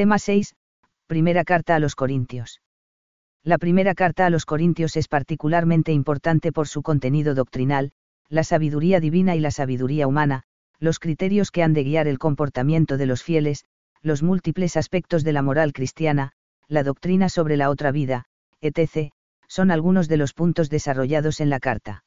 Tema 0.00 0.18
6. 0.18 0.54
Primera 1.06 1.44
carta 1.44 1.76
a 1.76 1.78
los 1.78 1.94
Corintios. 1.94 2.62
La 3.44 3.58
primera 3.58 3.94
carta 3.94 4.24
a 4.24 4.30
los 4.30 4.46
Corintios 4.46 4.96
es 4.96 5.08
particularmente 5.08 5.92
importante 5.92 6.52
por 6.52 6.68
su 6.68 6.80
contenido 6.80 7.34
doctrinal, 7.34 7.92
la 8.30 8.42
sabiduría 8.42 8.98
divina 8.98 9.36
y 9.36 9.40
la 9.40 9.50
sabiduría 9.50 10.06
humana, 10.06 10.44
los 10.78 11.00
criterios 11.00 11.50
que 11.50 11.62
han 11.62 11.74
de 11.74 11.84
guiar 11.84 12.08
el 12.08 12.18
comportamiento 12.18 12.96
de 12.96 13.04
los 13.04 13.22
fieles, 13.22 13.66
los 14.00 14.22
múltiples 14.22 14.78
aspectos 14.78 15.22
de 15.22 15.34
la 15.34 15.42
moral 15.42 15.74
cristiana, 15.74 16.32
la 16.66 16.82
doctrina 16.82 17.28
sobre 17.28 17.58
la 17.58 17.68
otra 17.68 17.92
vida, 17.92 18.24
etc., 18.62 19.12
son 19.48 19.70
algunos 19.70 20.08
de 20.08 20.16
los 20.16 20.32
puntos 20.32 20.70
desarrollados 20.70 21.40
en 21.40 21.50
la 21.50 21.60
carta. 21.60 22.04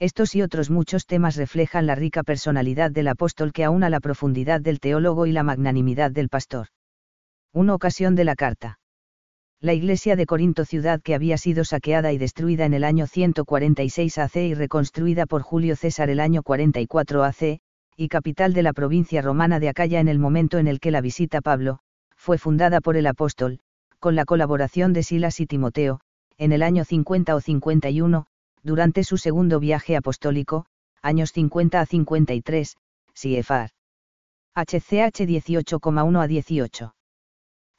Estos 0.00 0.34
y 0.34 0.42
otros 0.42 0.68
muchos 0.68 1.06
temas 1.06 1.36
reflejan 1.36 1.86
la 1.86 1.94
rica 1.94 2.24
personalidad 2.24 2.90
del 2.90 3.06
apóstol 3.06 3.52
que 3.52 3.62
aúna 3.62 3.88
la 3.88 4.00
profundidad 4.00 4.60
del 4.60 4.80
teólogo 4.80 5.26
y 5.26 5.30
la 5.30 5.44
magnanimidad 5.44 6.10
del 6.10 6.28
pastor. 6.28 6.70
Una 7.54 7.72
ocasión 7.72 8.16
de 8.16 8.24
la 8.24 8.34
carta. 8.34 8.80
La 9.60 9.74
iglesia 9.74 10.16
de 10.16 10.26
Corinto 10.26 10.64
ciudad 10.64 11.00
que 11.00 11.14
había 11.14 11.38
sido 11.38 11.62
saqueada 11.62 12.12
y 12.12 12.18
destruida 12.18 12.64
en 12.64 12.74
el 12.74 12.82
año 12.82 13.06
146 13.06 14.18
AC 14.18 14.36
y 14.38 14.54
reconstruida 14.54 15.24
por 15.26 15.42
Julio 15.42 15.76
César 15.76 16.10
el 16.10 16.18
año 16.18 16.42
44 16.42 17.22
AC, 17.22 17.60
y 17.96 18.08
capital 18.08 18.54
de 18.54 18.64
la 18.64 18.72
provincia 18.72 19.22
romana 19.22 19.60
de 19.60 19.68
Acaya 19.68 20.00
en 20.00 20.08
el 20.08 20.18
momento 20.18 20.58
en 20.58 20.66
el 20.66 20.80
que 20.80 20.90
la 20.90 21.00
visita 21.00 21.40
Pablo, 21.40 21.78
fue 22.16 22.38
fundada 22.38 22.80
por 22.80 22.96
el 22.96 23.06
apóstol, 23.06 23.60
con 24.00 24.16
la 24.16 24.24
colaboración 24.24 24.92
de 24.92 25.04
Silas 25.04 25.38
y 25.38 25.46
Timoteo, 25.46 26.00
en 26.38 26.50
el 26.50 26.60
año 26.60 26.84
50 26.84 27.36
o 27.36 27.40
51, 27.40 28.26
durante 28.64 29.04
su 29.04 29.16
segundo 29.16 29.60
viaje 29.60 29.94
apostólico, 29.94 30.66
años 31.02 31.30
50 31.30 31.80
a 31.80 31.86
53, 31.86 32.76
CFR. 33.12 33.70
HCH 34.56 35.20
18,1 35.20 36.20
a 36.20 36.26
18. 36.26 36.94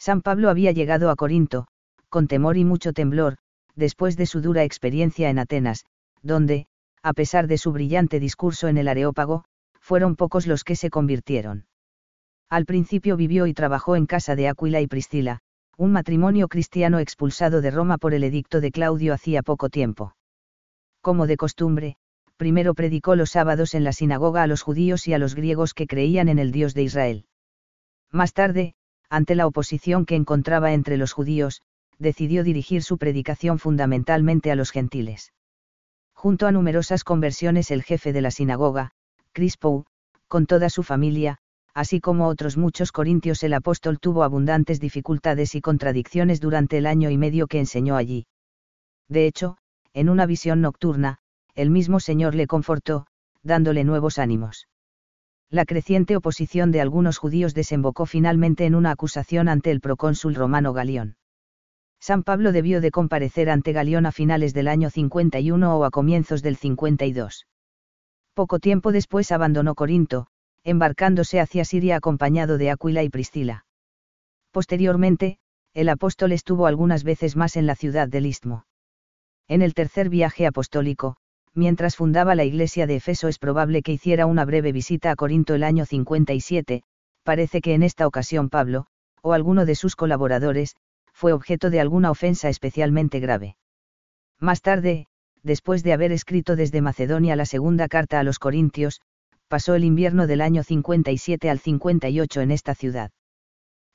San 0.06 0.22
Pablo 0.22 0.52
había 0.52 0.72
llegado 0.72 1.10
a 1.10 1.16
Corinto, 1.16 1.66
con 2.10 2.28
temor 2.28 2.58
y 2.58 2.64
mucho 2.64 2.94
temblor, 2.94 3.38
después 3.74 4.16
de 4.18 4.28
su 4.28 4.40
dura 4.40 4.64
experiencia 4.64 5.32
en 5.32 5.40
Atenas, 5.40 5.84
donde, 6.22 6.68
a 7.02 7.14
pesar 7.14 7.48
de 7.48 7.58
su 7.58 7.72
brillante 7.72 8.20
discurso 8.20 8.68
en 8.68 8.78
el 8.78 8.88
Areópago, 8.88 9.46
fueron 9.80 10.16
pocos 10.16 10.46
los 10.46 10.64
que 10.64 10.76
se 10.76 10.92
convirtieron. 10.92 11.66
Al 12.52 12.68
principio 12.68 13.18
vivió 13.18 13.48
y 13.48 13.56
trabajó 13.56 13.96
en 13.96 14.06
casa 14.06 14.36
de 14.36 14.48
Aquila 14.48 14.80
y 14.80 14.86
Priscila, 14.86 15.40
un 15.76 15.92
matrimonio 15.92 16.50
cristiano 16.50 17.00
expulsado 17.00 17.62
de 17.62 17.72
Roma 17.72 17.98
por 17.98 18.14
el 18.14 18.24
edicto 18.24 18.62
de 18.62 18.70
Claudio 18.70 19.12
hacía 19.12 19.42
poco 19.42 19.70
tiempo. 19.70 20.16
Como 21.02 21.26
de 21.26 21.36
costumbre, 21.36 21.96
primero 22.38 22.76
predicó 22.76 23.16
los 23.16 23.32
sábados 23.32 23.74
en 23.74 23.84
la 23.84 23.92
sinagoga 23.92 24.44
a 24.44 24.48
los 24.48 24.62
judíos 24.62 25.08
y 25.08 25.16
a 25.16 25.18
los 25.18 25.34
griegos 25.34 25.74
que 25.74 25.88
creían 25.88 26.30
en 26.30 26.38
el 26.38 26.52
Dios 26.52 26.76
de 26.76 26.84
Israel. 26.84 27.26
Más 28.12 28.34
tarde, 28.34 28.76
ante 29.10 29.36
la 29.36 29.48
oposición 29.48 30.06
que 30.06 30.16
encontraba 30.16 30.74
entre 30.74 30.98
los 30.98 31.14
judíos, 31.14 31.62
decidió 32.00 32.44
dirigir 32.44 32.84
su 32.84 32.98
predicación 32.98 33.60
fundamentalmente 33.60 34.52
a 34.52 34.56
los 34.56 34.72
gentiles. 34.72 35.34
Junto 36.14 36.48
a 36.48 36.52
numerosas 36.52 37.04
conversiones 37.04 37.72
el 37.72 37.84
jefe 37.84 38.14
de 38.14 38.22
la 38.22 38.32
sinagoga, 38.32 38.92
Crispo, 39.32 39.86
con 40.28 40.46
toda 40.46 40.70
su 40.70 40.84
familia, 40.84 41.38
así 41.74 42.00
como 42.00 42.28
otros 42.28 42.58
muchos 42.58 42.92
corintios 42.92 43.44
el 43.44 43.54
apóstol 43.54 44.00
tuvo 44.00 44.24
abundantes 44.24 44.80
dificultades 44.80 45.56
y 45.56 45.62
contradicciones 45.62 46.40
durante 46.40 46.78
el 46.78 46.86
año 46.86 47.10
y 47.10 47.18
medio 47.18 47.48
que 47.48 47.60
enseñó 47.60 47.96
allí. 47.98 48.28
De 49.08 49.28
hecho, 49.28 49.58
en 49.94 50.10
una 50.10 50.26
visión 50.26 50.62
nocturna, 50.62 51.20
el 51.54 51.70
mismo 51.70 52.00
Señor 52.00 52.34
le 52.34 52.48
confortó, 52.48 53.08
dándole 53.44 53.84
nuevos 53.84 54.18
ánimos. 54.18 54.68
La 55.50 55.66
creciente 55.66 56.16
oposición 56.16 56.72
de 56.72 56.82
algunos 56.82 57.18
judíos 57.18 57.54
desembocó 57.54 58.06
finalmente 58.06 58.66
en 58.66 58.76
una 58.76 58.92
acusación 58.92 59.48
ante 59.48 59.72
el 59.72 59.80
procónsul 59.80 60.36
romano 60.36 60.74
Galión. 60.74 61.18
San 62.00 62.24
Pablo 62.24 62.52
debió 62.52 62.82
de 62.82 62.92
comparecer 62.92 63.50
ante 63.50 63.72
Galión 63.72 64.06
a 64.06 64.12
finales 64.12 64.54
del 64.54 64.68
año 64.68 64.90
51 64.90 65.78
o 65.78 65.86
a 65.86 65.92
comienzos 65.92 66.42
del 66.42 66.56
52. 66.56 67.48
Poco 68.34 68.60
tiempo 68.60 68.92
después 68.92 69.32
abandonó 69.32 69.76
Corinto, 69.76 70.28
embarcándose 70.64 71.40
hacia 71.40 71.64
Siria 71.64 71.96
acompañado 71.96 72.58
de 72.58 72.72
Aquila 72.72 73.04
y 73.04 73.10
Priscila. 73.10 73.66
Posteriormente, 74.52 75.38
el 75.74 75.90
apóstol 75.90 76.32
estuvo 76.32 76.68
algunas 76.68 77.04
veces 77.04 77.36
más 77.36 77.56
en 77.56 77.66
la 77.66 77.76
ciudad 77.76 78.08
del 78.08 78.26
Istmo. 78.26 78.66
En 79.48 79.62
el 79.62 79.74
tercer 79.74 80.10
viaje 80.10 80.48
apostólico, 80.48 81.18
mientras 81.56 81.96
fundaba 81.96 82.36
la 82.36 82.44
iglesia 82.44 82.86
de 82.86 82.98
Efeso 82.98 83.28
es 83.28 83.40
probable 83.40 83.82
que 83.82 83.94
hiciera 83.94 84.26
una 84.26 84.46
breve 84.46 84.72
visita 84.72 85.12
a 85.12 85.16
Corinto 85.16 85.56
el 85.56 85.64
año 85.64 85.86
57, 85.86 86.84
parece 87.24 87.62
que 87.62 87.74
en 87.74 87.82
esta 87.82 88.06
ocasión 88.06 88.50
Pablo, 88.50 88.86
o 89.22 89.34
alguno 89.34 89.66
de 89.66 89.76
sus 89.76 89.96
colaboradores, 89.96 90.76
fue 91.14 91.34
objeto 91.34 91.70
de 91.70 91.80
alguna 91.80 92.12
ofensa 92.12 92.50
especialmente 92.50 93.20
grave. 93.20 93.56
Más 94.40 94.62
tarde, 94.62 95.08
después 95.42 95.82
de 95.82 95.94
haber 95.94 96.12
escrito 96.12 96.56
desde 96.56 96.82
Macedonia 96.82 97.36
la 97.36 97.46
segunda 97.46 97.88
carta 97.88 98.20
a 98.20 98.24
los 98.24 98.38
Corintios, 98.38 99.02
pasó 99.48 99.76
el 99.76 99.86
invierno 99.86 100.28
del 100.28 100.42
año 100.42 100.64
57 100.64 101.50
al 101.50 101.60
58 101.60 102.42
en 102.42 102.52
esta 102.52 102.76
ciudad. 102.76 103.12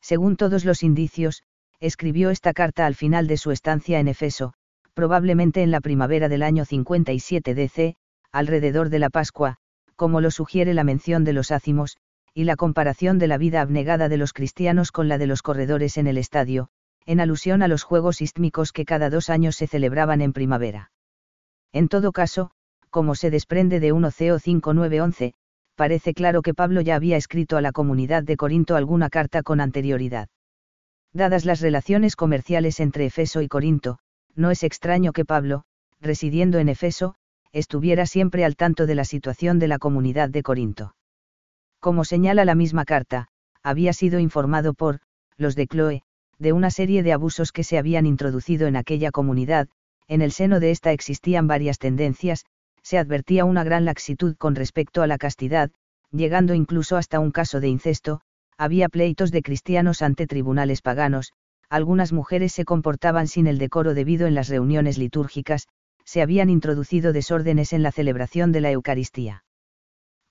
Según 0.00 0.36
todos 0.36 0.64
los 0.64 0.82
indicios, 0.82 1.42
escribió 1.78 2.30
esta 2.30 2.52
carta 2.52 2.86
al 2.86 2.94
final 2.94 3.26
de 3.26 3.36
su 3.36 3.50
estancia 3.50 4.00
en 4.00 4.08
Efeso, 4.08 4.54
probablemente 5.00 5.62
en 5.62 5.70
la 5.70 5.80
primavera 5.80 6.28
del 6.28 6.42
año 6.42 6.66
57 6.66 7.54
DC, 7.54 7.96
alrededor 8.32 8.90
de 8.90 8.98
la 8.98 9.08
Pascua, 9.08 9.56
como 9.96 10.20
lo 10.20 10.30
sugiere 10.30 10.74
la 10.74 10.84
mención 10.84 11.24
de 11.24 11.32
los 11.32 11.52
ácimos, 11.52 11.96
y 12.34 12.44
la 12.44 12.54
comparación 12.54 13.18
de 13.18 13.26
la 13.26 13.38
vida 13.38 13.62
abnegada 13.62 14.10
de 14.10 14.18
los 14.18 14.34
cristianos 14.34 14.92
con 14.92 15.08
la 15.08 15.16
de 15.16 15.26
los 15.26 15.40
corredores 15.40 15.96
en 15.96 16.06
el 16.06 16.18
estadio, 16.18 16.68
en 17.06 17.18
alusión 17.18 17.62
a 17.62 17.68
los 17.68 17.82
Juegos 17.82 18.20
Istmicos 18.20 18.72
que 18.72 18.84
cada 18.84 19.08
dos 19.08 19.30
años 19.30 19.56
se 19.56 19.66
celebraban 19.66 20.20
en 20.20 20.34
primavera. 20.34 20.92
En 21.72 21.88
todo 21.88 22.12
caso, 22.12 22.50
como 22.90 23.14
se 23.14 23.30
desprende 23.30 23.80
de 23.80 23.92
1 23.92 24.10
CO 24.10 24.38
5911, 24.38 25.32
parece 25.76 26.12
claro 26.12 26.42
que 26.42 26.52
Pablo 26.52 26.82
ya 26.82 26.96
había 26.96 27.16
escrito 27.16 27.56
a 27.56 27.62
la 27.62 27.72
comunidad 27.72 28.22
de 28.22 28.36
Corinto 28.36 28.76
alguna 28.76 29.08
carta 29.08 29.42
con 29.42 29.62
anterioridad. 29.62 30.28
Dadas 31.14 31.46
las 31.46 31.62
relaciones 31.62 32.16
comerciales 32.16 32.80
entre 32.80 33.06
Efeso 33.06 33.40
y 33.40 33.48
Corinto, 33.48 33.98
no 34.34 34.50
es 34.50 34.62
extraño 34.62 35.12
que 35.12 35.24
Pablo, 35.24 35.64
residiendo 36.00 36.58
en 36.58 36.68
Efeso, 36.68 37.14
estuviera 37.52 38.06
siempre 38.06 38.44
al 38.44 38.56
tanto 38.56 38.86
de 38.86 38.94
la 38.94 39.04
situación 39.04 39.58
de 39.58 39.68
la 39.68 39.78
comunidad 39.78 40.28
de 40.28 40.42
Corinto. 40.42 40.94
Como 41.80 42.04
señala 42.04 42.44
la 42.44 42.54
misma 42.54 42.84
carta, 42.84 43.28
había 43.62 43.92
sido 43.92 44.18
informado 44.18 44.74
por, 44.74 45.00
los 45.36 45.56
de 45.56 45.66
Chloe, 45.66 46.02
de 46.38 46.52
una 46.52 46.70
serie 46.70 47.02
de 47.02 47.12
abusos 47.12 47.52
que 47.52 47.64
se 47.64 47.78
habían 47.78 48.06
introducido 48.06 48.66
en 48.66 48.76
aquella 48.76 49.10
comunidad, 49.10 49.68
en 50.08 50.22
el 50.22 50.32
seno 50.32 50.60
de 50.60 50.70
esta 50.70 50.92
existían 50.92 51.46
varias 51.46 51.78
tendencias, 51.78 52.44
se 52.82 52.98
advertía 52.98 53.44
una 53.44 53.64
gran 53.64 53.84
laxitud 53.84 54.36
con 54.36 54.54
respecto 54.54 55.02
a 55.02 55.06
la 55.06 55.18
castidad, 55.18 55.70
llegando 56.10 56.54
incluso 56.54 56.96
hasta 56.96 57.20
un 57.20 57.30
caso 57.30 57.60
de 57.60 57.68
incesto, 57.68 58.20
había 58.56 58.88
pleitos 58.88 59.30
de 59.30 59.42
cristianos 59.42 60.02
ante 60.02 60.26
tribunales 60.26 60.82
paganos, 60.82 61.32
algunas 61.70 62.12
mujeres 62.12 62.52
se 62.52 62.64
comportaban 62.64 63.28
sin 63.28 63.46
el 63.46 63.58
decoro 63.58 63.94
debido 63.94 64.26
en 64.26 64.34
las 64.34 64.48
reuniones 64.48 64.98
litúrgicas, 64.98 65.68
se 66.04 66.20
habían 66.20 66.50
introducido 66.50 67.12
desórdenes 67.12 67.72
en 67.72 67.84
la 67.84 67.92
celebración 67.92 68.50
de 68.50 68.60
la 68.60 68.72
Eucaristía. 68.72 69.44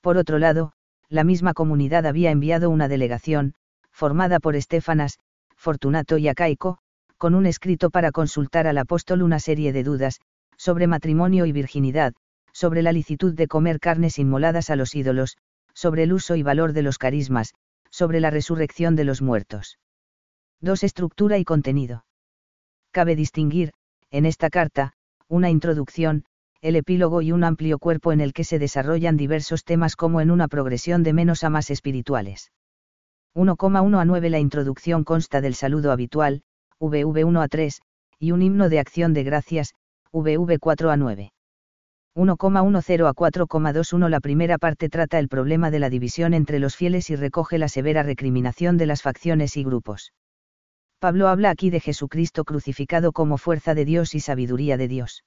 Por 0.02 0.18
otro 0.18 0.38
lado, 0.38 0.74
la 1.08 1.24
misma 1.24 1.54
comunidad 1.54 2.06
había 2.06 2.32
enviado 2.32 2.70
una 2.70 2.90
delegación, 2.90 3.54
formada 3.92 4.40
por 4.40 4.58
Estefanas, 4.58 5.18
Fortunato 5.56 6.18
y 6.18 6.28
Acaico, 6.28 6.80
con 7.18 7.36
un 7.36 7.46
escrito 7.46 7.90
para 7.90 8.12
consultar 8.12 8.68
al 8.68 8.78
apóstol 8.78 9.22
una 9.22 9.40
serie 9.40 9.74
de 9.74 9.84
dudas, 9.84 10.20
sobre 10.58 10.88
matrimonio 10.88 11.46
y 11.46 11.54
virginidad, 11.54 12.14
sobre 12.52 12.82
la 12.82 12.92
licitud 12.92 13.34
de 13.34 13.48
comer 13.48 13.80
carnes 13.80 14.20
inmoladas 14.20 14.70
a 14.70 14.76
los 14.76 14.94
ídolos, 14.94 15.38
sobre 15.74 16.04
el 16.04 16.12
uso 16.12 16.36
y 16.36 16.44
valor 16.44 16.74
de 16.74 16.82
los 16.82 16.98
carismas, 16.98 17.54
sobre 17.90 18.20
la 18.20 18.30
resurrección 18.30 18.98
de 18.98 19.06
los 19.06 19.22
muertos. 19.22 19.78
2. 20.62 20.84
Estructura 20.84 21.38
y 21.38 21.46
contenido. 21.46 22.04
Cabe 22.92 23.16
distinguir, 23.16 23.72
en 24.12 24.26
esta 24.26 24.50
carta, 24.50 24.92
una 25.30 25.50
introducción, 25.50 26.26
el 26.62 26.76
epílogo 26.76 27.22
y 27.22 27.32
un 27.32 27.46
amplio 27.46 27.80
cuerpo 27.80 28.12
en 28.12 28.20
el 28.20 28.34
que 28.34 28.44
se 28.44 28.60
desarrollan 28.60 29.16
diversos 29.16 29.64
temas 29.64 29.96
como 29.96 30.20
en 30.20 30.32
una 30.32 30.50
progresión 30.50 31.02
de 31.02 31.14
menos 31.14 31.46
a 31.46 31.50
más 31.50 31.70
espirituales. 31.70 32.52
1,1 33.36 34.02
a 34.02 34.04
9 34.04 34.30
La 34.30 34.40
introducción 34.40 35.06
consta 35.06 35.40
del 35.40 35.56
saludo 35.56 35.94
habitual, 35.94 36.42
VV1 36.82 37.42
a 37.42 37.48
3, 37.48 37.82
y 38.20 38.32
un 38.32 38.42
himno 38.42 38.68
de 38.68 38.80
acción 38.80 39.14
de 39.14 39.24
gracias, 39.24 39.76
VV4 40.12 40.92
a 40.92 40.98
9. 40.98 41.32
1,10 42.18 43.08
a 43.08 43.14
4,21 43.14 44.10
La 44.10 44.20
primera 44.20 44.58
parte 44.58 44.90
trata 44.90 45.20
el 45.20 45.30
problema 45.30 45.72
de 45.72 45.80
la 45.80 45.90
división 45.90 46.34
entre 46.34 46.60
los 46.60 46.76
fieles 46.76 47.10
y 47.12 47.16
recoge 47.16 47.58
la 47.58 47.70
severa 47.70 48.04
recriminación 48.04 48.76
de 48.76 48.88
las 48.88 49.02
facciones 49.02 49.56
y 49.56 49.64
grupos. 49.64 50.12
Pablo 51.00 51.30
habla 51.30 51.50
aquí 51.50 51.70
de 51.70 51.80
Jesucristo 51.80 52.44
crucificado 52.44 53.14
como 53.14 53.38
fuerza 53.38 53.74
de 53.74 53.86
Dios 53.86 54.16
y 54.16 54.20
sabiduría 54.20 54.76
de 54.76 54.90
Dios. 54.90 55.24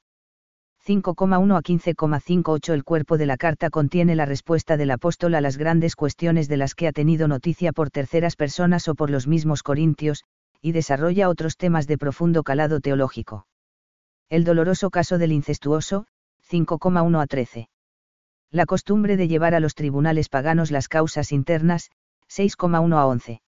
5,1 0.86 1.56
a 1.56 1.62
15,58 1.62 2.74
El 2.74 2.84
cuerpo 2.84 3.16
de 3.16 3.24
la 3.24 3.38
carta 3.38 3.70
contiene 3.70 4.14
la 4.14 4.26
respuesta 4.26 4.76
del 4.76 4.90
apóstol 4.90 5.34
a 5.34 5.40
las 5.40 5.56
grandes 5.56 5.96
cuestiones 5.96 6.48
de 6.48 6.58
las 6.58 6.74
que 6.74 6.88
ha 6.88 6.92
tenido 6.92 7.26
noticia 7.26 7.72
por 7.72 7.90
terceras 7.90 8.36
personas 8.36 8.86
o 8.88 8.94
por 8.94 9.08
los 9.08 9.26
mismos 9.26 9.62
corintios, 9.62 10.24
y 10.60 10.72
desarrolla 10.72 11.30
otros 11.30 11.56
temas 11.56 11.86
de 11.86 11.96
profundo 11.96 12.42
calado 12.42 12.80
teológico. 12.80 13.46
El 14.28 14.44
doloroso 14.44 14.90
caso 14.90 15.16
del 15.16 15.32
incestuoso, 15.32 16.06
5,1 16.50 17.22
a 17.22 17.26
13. 17.26 17.68
La 18.50 18.66
costumbre 18.66 19.16
de 19.16 19.28
llevar 19.28 19.54
a 19.54 19.60
los 19.60 19.74
tribunales 19.74 20.28
paganos 20.28 20.70
las 20.70 20.88
causas 20.88 21.32
internas, 21.32 21.90
6,1 22.28 22.94
a 22.96 23.06
11. 23.06 23.40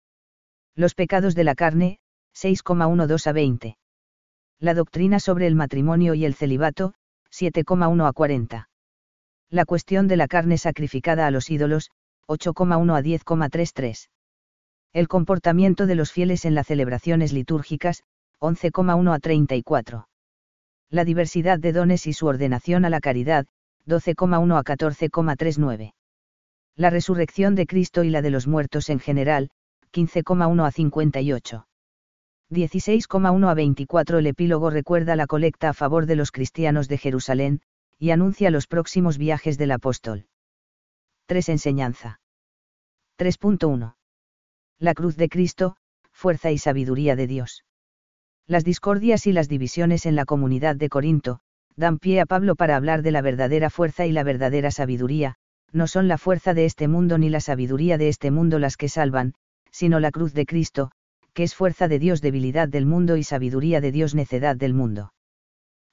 Los 0.74 0.94
pecados 0.94 1.34
de 1.34 1.44
la 1.44 1.54
carne, 1.54 1.98
6,12 2.34 3.26
a 3.26 3.32
20. 3.32 3.78
La 4.60 4.74
doctrina 4.74 5.20
sobre 5.20 5.46
el 5.46 5.54
matrimonio 5.54 6.14
y 6.14 6.24
el 6.24 6.34
celibato, 6.34 6.94
7,1 7.30 8.08
a 8.08 8.12
40. 8.12 8.68
La 9.50 9.64
cuestión 9.64 10.08
de 10.08 10.16
la 10.16 10.28
carne 10.28 10.58
sacrificada 10.58 11.26
a 11.26 11.30
los 11.30 11.50
ídolos, 11.50 11.90
8,1 12.26 12.96
a 12.96 13.02
10,33. 13.02 14.08
El 14.92 15.08
comportamiento 15.08 15.86
de 15.86 15.94
los 15.94 16.12
fieles 16.12 16.44
en 16.44 16.54
las 16.54 16.68
celebraciones 16.68 17.32
litúrgicas, 17.32 18.04
11,1 18.40 19.14
a 19.14 19.18
34. 19.18 20.08
La 20.90 21.04
diversidad 21.04 21.58
de 21.58 21.72
dones 21.72 22.06
y 22.06 22.12
su 22.12 22.26
ordenación 22.26 22.84
a 22.84 22.90
la 22.90 23.00
caridad, 23.00 23.46
12,1 23.86 24.58
a 24.58 24.62
14,39. 24.62 25.94
La 26.76 26.90
resurrección 26.90 27.54
de 27.54 27.66
Cristo 27.66 28.04
y 28.04 28.10
la 28.10 28.22
de 28.22 28.30
los 28.30 28.46
muertos 28.46 28.88
en 28.88 29.00
general, 29.00 29.50
15,1 29.92 30.66
a 30.66 30.70
58. 30.70 31.66
16,1 32.54 33.50
a 33.50 33.54
24 33.54 34.18
El 34.18 34.26
epílogo 34.26 34.70
recuerda 34.70 35.16
la 35.16 35.26
colecta 35.26 35.70
a 35.70 35.72
favor 35.74 36.06
de 36.06 36.16
los 36.16 36.30
cristianos 36.30 36.88
de 36.88 36.98
Jerusalén, 36.98 37.60
y 37.98 38.10
anuncia 38.10 38.50
los 38.50 38.66
próximos 38.66 39.18
viajes 39.18 39.58
del 39.58 39.72
apóstol. 39.72 40.26
3. 41.26 41.48
Enseñanza. 41.50 42.20
3.1. 43.18 43.96
La 44.78 44.94
cruz 44.94 45.16
de 45.16 45.28
Cristo, 45.28 45.76
fuerza 46.12 46.50
y 46.50 46.58
sabiduría 46.58 47.16
de 47.16 47.26
Dios. 47.26 47.64
Las 48.46 48.64
discordias 48.64 49.26
y 49.26 49.32
las 49.32 49.48
divisiones 49.48 50.06
en 50.06 50.16
la 50.16 50.24
comunidad 50.24 50.76
de 50.76 50.88
Corinto, 50.88 51.40
dan 51.76 51.98
pie 51.98 52.20
a 52.20 52.26
Pablo 52.26 52.54
para 52.54 52.76
hablar 52.76 53.02
de 53.02 53.10
la 53.10 53.22
verdadera 53.22 53.70
fuerza 53.70 54.06
y 54.06 54.12
la 54.12 54.22
verdadera 54.22 54.70
sabiduría, 54.70 55.36
no 55.72 55.86
son 55.86 56.06
la 56.06 56.18
fuerza 56.18 56.54
de 56.54 56.66
este 56.66 56.86
mundo 56.86 57.18
ni 57.18 57.30
la 57.30 57.40
sabiduría 57.40 57.98
de 57.98 58.08
este 58.08 58.30
mundo 58.30 58.58
las 58.58 58.76
que 58.76 58.88
salvan, 58.88 59.34
sino 59.70 59.98
la 59.98 60.12
cruz 60.12 60.34
de 60.34 60.46
Cristo, 60.46 60.92
que 61.34 61.42
es 61.42 61.54
fuerza 61.54 61.88
de 61.88 61.98
Dios 61.98 62.22
debilidad 62.22 62.68
del 62.68 62.86
mundo 62.86 63.16
y 63.16 63.24
sabiduría 63.24 63.80
de 63.80 63.92
Dios 63.92 64.14
necedad 64.14 64.56
del 64.56 64.72
mundo. 64.72 65.12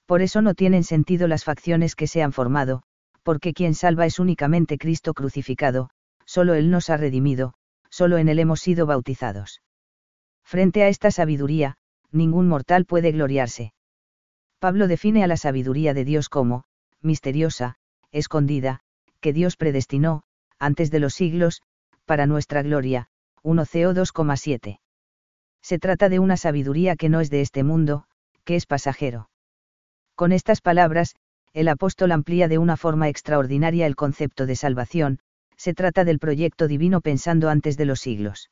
Por 0.05 0.21
eso 0.21 0.41
no 0.41 0.53
tienen 0.53 0.83
sentido 0.83 1.27
las 1.27 1.43
facciones 1.43 1.95
que 1.95 2.07
se 2.07 2.21
han 2.21 2.31
formado, 2.31 2.83
porque 3.23 3.53
quien 3.53 3.73
salva 3.73 4.05
es 4.05 4.19
únicamente 4.19 4.77
Cristo 4.77 5.13
crucificado, 5.13 5.89
solo 6.25 6.53
Él 6.53 6.69
nos 6.69 6.89
ha 6.89 6.97
redimido, 6.97 7.53
solo 7.89 8.17
en 8.17 8.29
Él 8.29 8.39
hemos 8.39 8.61
sido 8.61 8.85
bautizados. 8.85 9.61
Frente 10.43 10.83
a 10.83 10.87
esta 10.87 11.11
sabiduría, 11.11 11.75
ningún 12.11 12.47
mortal 12.47 12.85
puede 12.85 13.11
gloriarse. 13.11 13.73
Pablo 14.59 14.87
define 14.87 15.23
a 15.23 15.27
la 15.27 15.37
sabiduría 15.37 15.93
de 15.93 16.05
Dios 16.05 16.29
como, 16.29 16.65
misteriosa, 17.01 17.75
escondida, 18.11 18.81
que 19.21 19.33
Dios 19.33 19.55
predestinó, 19.55 20.23
antes 20.59 20.91
de 20.91 20.99
los 20.99 21.13
siglos, 21.13 21.61
para 22.05 22.27
nuestra 22.27 22.61
gloria, 22.61 23.07
1 23.43 23.63
CO 23.65 23.93
2,7. 23.93 24.79
Se 25.61 25.79
trata 25.79 26.09
de 26.09 26.19
una 26.19 26.37
sabiduría 26.37 26.95
que 26.95 27.09
no 27.09 27.19
es 27.19 27.29
de 27.29 27.41
este 27.41 27.63
mundo, 27.63 28.05
que 28.43 28.55
es 28.55 28.65
pasajero. 28.65 29.29
Con 30.15 30.31
estas 30.31 30.61
palabras, 30.61 31.15
el 31.53 31.67
apóstol 31.67 32.11
amplía 32.11 32.47
de 32.47 32.57
una 32.57 32.77
forma 32.77 33.09
extraordinaria 33.09 33.85
el 33.85 33.95
concepto 33.95 34.45
de 34.45 34.55
salvación, 34.55 35.19
se 35.57 35.73
trata 35.73 36.03
del 36.03 36.19
proyecto 36.19 36.67
divino 36.67 37.01
pensando 37.01 37.49
antes 37.49 37.77
de 37.77 37.85
los 37.85 37.99
siglos. 37.99 38.49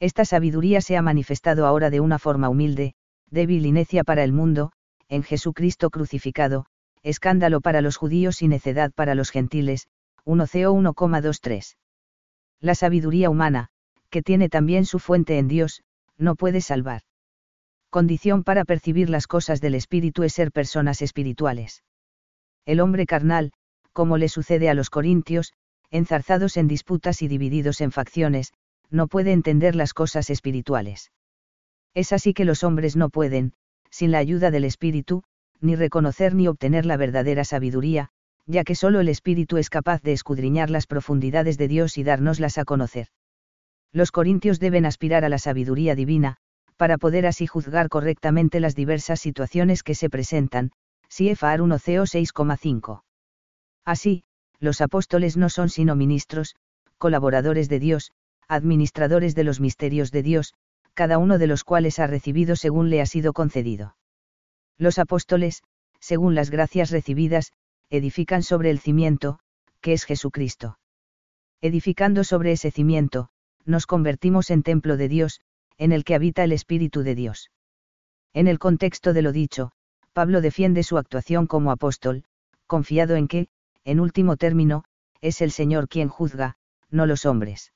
Esta 0.00 0.24
sabiduría 0.24 0.80
se 0.80 0.96
ha 0.96 1.02
manifestado 1.02 1.66
ahora 1.66 1.90
de 1.90 2.00
una 2.00 2.18
forma 2.18 2.48
humilde, 2.48 2.94
débil 3.30 3.66
y 3.66 3.72
necia 3.72 4.04
para 4.04 4.24
el 4.24 4.32
mundo, 4.32 4.72
en 5.08 5.22
Jesucristo 5.22 5.90
crucificado, 5.90 6.66
escándalo 7.02 7.60
para 7.60 7.80
los 7.80 7.96
judíos 7.96 8.42
y 8.42 8.48
necedad 8.48 8.92
para 8.92 9.14
los 9.14 9.30
gentiles, 9.30 9.88
1 10.24 10.46
CO 10.46 10.74
1,23. 10.74 11.76
La 12.60 12.74
sabiduría 12.74 13.30
humana, 13.30 13.68
que 14.10 14.22
tiene 14.22 14.48
también 14.48 14.84
su 14.84 14.98
fuente 14.98 15.38
en 15.38 15.48
Dios, 15.48 15.82
no 16.18 16.34
puede 16.34 16.60
salvar. 16.60 17.02
Condición 17.90 18.44
para 18.44 18.64
percibir 18.64 19.08
las 19.08 19.26
cosas 19.26 19.60
del 19.60 19.74
Espíritu 19.74 20.22
es 20.22 20.34
ser 20.34 20.52
personas 20.52 21.00
espirituales. 21.00 21.84
El 22.66 22.80
hombre 22.80 23.06
carnal, 23.06 23.52
como 23.92 24.18
le 24.18 24.28
sucede 24.28 24.68
a 24.68 24.74
los 24.74 24.90
corintios, 24.90 25.54
enzarzados 25.90 26.56
en 26.56 26.68
disputas 26.68 27.22
y 27.22 27.28
divididos 27.28 27.80
en 27.80 27.92
facciones, 27.92 28.52
no 28.90 29.06
puede 29.06 29.32
entender 29.32 29.74
las 29.74 29.94
cosas 29.94 30.28
espirituales. 30.28 31.12
Es 31.94 32.12
así 32.12 32.34
que 32.34 32.44
los 32.44 32.62
hombres 32.62 32.96
no 32.96 33.08
pueden, 33.08 33.54
sin 33.90 34.10
la 34.10 34.18
ayuda 34.18 34.50
del 34.50 34.64
Espíritu, 34.64 35.22
ni 35.60 35.76
reconocer 35.76 36.34
ni 36.34 36.46
obtener 36.46 36.84
la 36.84 36.96
verdadera 36.96 37.44
sabiduría, 37.44 38.10
ya 38.46 38.64
que 38.64 38.74
solo 38.74 39.00
el 39.00 39.08
Espíritu 39.08 39.56
es 39.56 39.70
capaz 39.70 40.02
de 40.02 40.12
escudriñar 40.12 40.70
las 40.70 40.86
profundidades 40.86 41.58
de 41.58 41.68
Dios 41.68 41.98
y 41.98 42.04
dárnoslas 42.04 42.58
a 42.58 42.64
conocer. 42.64 43.08
Los 43.92 44.12
corintios 44.12 44.60
deben 44.60 44.86
aspirar 44.86 45.24
a 45.24 45.28
la 45.28 45.38
sabiduría 45.38 45.94
divina, 45.94 46.36
para 46.76 46.98
poder 46.98 47.26
así 47.26 47.46
juzgar 47.46 47.88
correctamente 47.88 48.60
las 48.60 48.74
diversas 48.74 49.20
situaciones 49.20 49.82
que 49.82 49.94
se 49.94 50.10
presentan, 50.10 50.70
CFR 51.08 51.62
1 51.62 51.78
CO 51.78 52.04
6,5. 52.04 53.02
Así, 53.84 54.24
los 54.60 54.80
apóstoles 54.80 55.36
no 55.36 55.48
son 55.48 55.70
sino 55.70 55.96
ministros, 55.96 56.54
colaboradores 56.98 57.68
de 57.68 57.78
Dios, 57.78 58.12
administradores 58.46 59.34
de 59.34 59.44
los 59.44 59.60
misterios 59.60 60.10
de 60.10 60.22
Dios, 60.22 60.54
cada 60.94 61.18
uno 61.18 61.38
de 61.38 61.46
los 61.46 61.64
cuales 61.64 61.98
ha 61.98 62.06
recibido 62.06 62.56
según 62.56 62.90
le 62.90 63.00
ha 63.00 63.06
sido 63.06 63.32
concedido. 63.32 63.96
Los 64.76 64.98
apóstoles, 64.98 65.62
según 66.00 66.34
las 66.34 66.50
gracias 66.50 66.90
recibidas, 66.90 67.52
edifican 67.90 68.42
sobre 68.42 68.70
el 68.70 68.78
cimiento, 68.78 69.38
que 69.80 69.92
es 69.92 70.04
Jesucristo. 70.04 70.78
Edificando 71.60 72.24
sobre 72.24 72.52
ese 72.52 72.70
cimiento, 72.70 73.30
nos 73.68 73.86
convertimos 73.86 74.50
en 74.50 74.62
templo 74.62 74.96
de 74.96 75.08
Dios, 75.08 75.40
en 75.76 75.92
el 75.92 76.02
que 76.04 76.14
habita 76.14 76.42
el 76.42 76.52
Espíritu 76.52 77.02
de 77.02 77.14
Dios. 77.14 77.50
En 78.32 78.48
el 78.48 78.58
contexto 78.58 79.12
de 79.12 79.22
lo 79.22 79.30
dicho, 79.30 79.72
Pablo 80.12 80.40
defiende 80.40 80.82
su 80.82 80.96
actuación 80.96 81.46
como 81.46 81.70
apóstol, 81.70 82.24
confiado 82.66 83.14
en 83.14 83.28
que, 83.28 83.48
en 83.84 84.00
último 84.00 84.36
término, 84.36 84.84
es 85.20 85.40
el 85.40 85.50
Señor 85.50 85.88
quien 85.88 86.08
juzga, 86.08 86.56
no 86.90 87.06
los 87.06 87.26
hombres. 87.26 87.72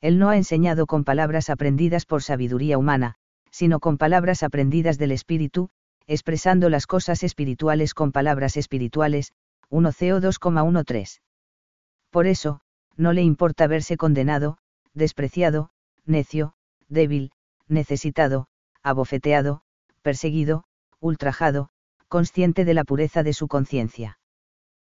Él 0.00 0.18
no 0.18 0.28
ha 0.28 0.36
enseñado 0.36 0.86
con 0.86 1.04
palabras 1.04 1.48
aprendidas 1.48 2.06
por 2.06 2.22
sabiduría 2.22 2.76
humana, 2.76 3.14
sino 3.50 3.80
con 3.80 3.98
palabras 3.98 4.42
aprendidas 4.42 4.98
del 4.98 5.12
Espíritu, 5.12 5.70
expresando 6.06 6.68
las 6.68 6.86
cosas 6.86 7.22
espirituales 7.22 7.94
con 7.94 8.12
palabras 8.12 8.56
espirituales, 8.56 9.32
1 9.70 9.92
CO 9.92 10.20
2,13. 10.20 11.20
Por 12.10 12.26
eso, 12.26 12.60
no 12.96 13.12
le 13.12 13.22
importa 13.22 13.66
verse 13.66 13.96
condenado, 13.96 14.58
despreciado, 14.94 15.70
necio, 16.06 16.54
débil, 16.88 17.32
necesitado, 17.68 18.46
abofeteado, 18.82 19.62
perseguido, 20.02 20.64
ultrajado, 21.00 21.70
consciente 22.08 22.64
de 22.64 22.74
la 22.74 22.84
pureza 22.84 23.22
de 23.22 23.32
su 23.32 23.48
conciencia. 23.48 24.18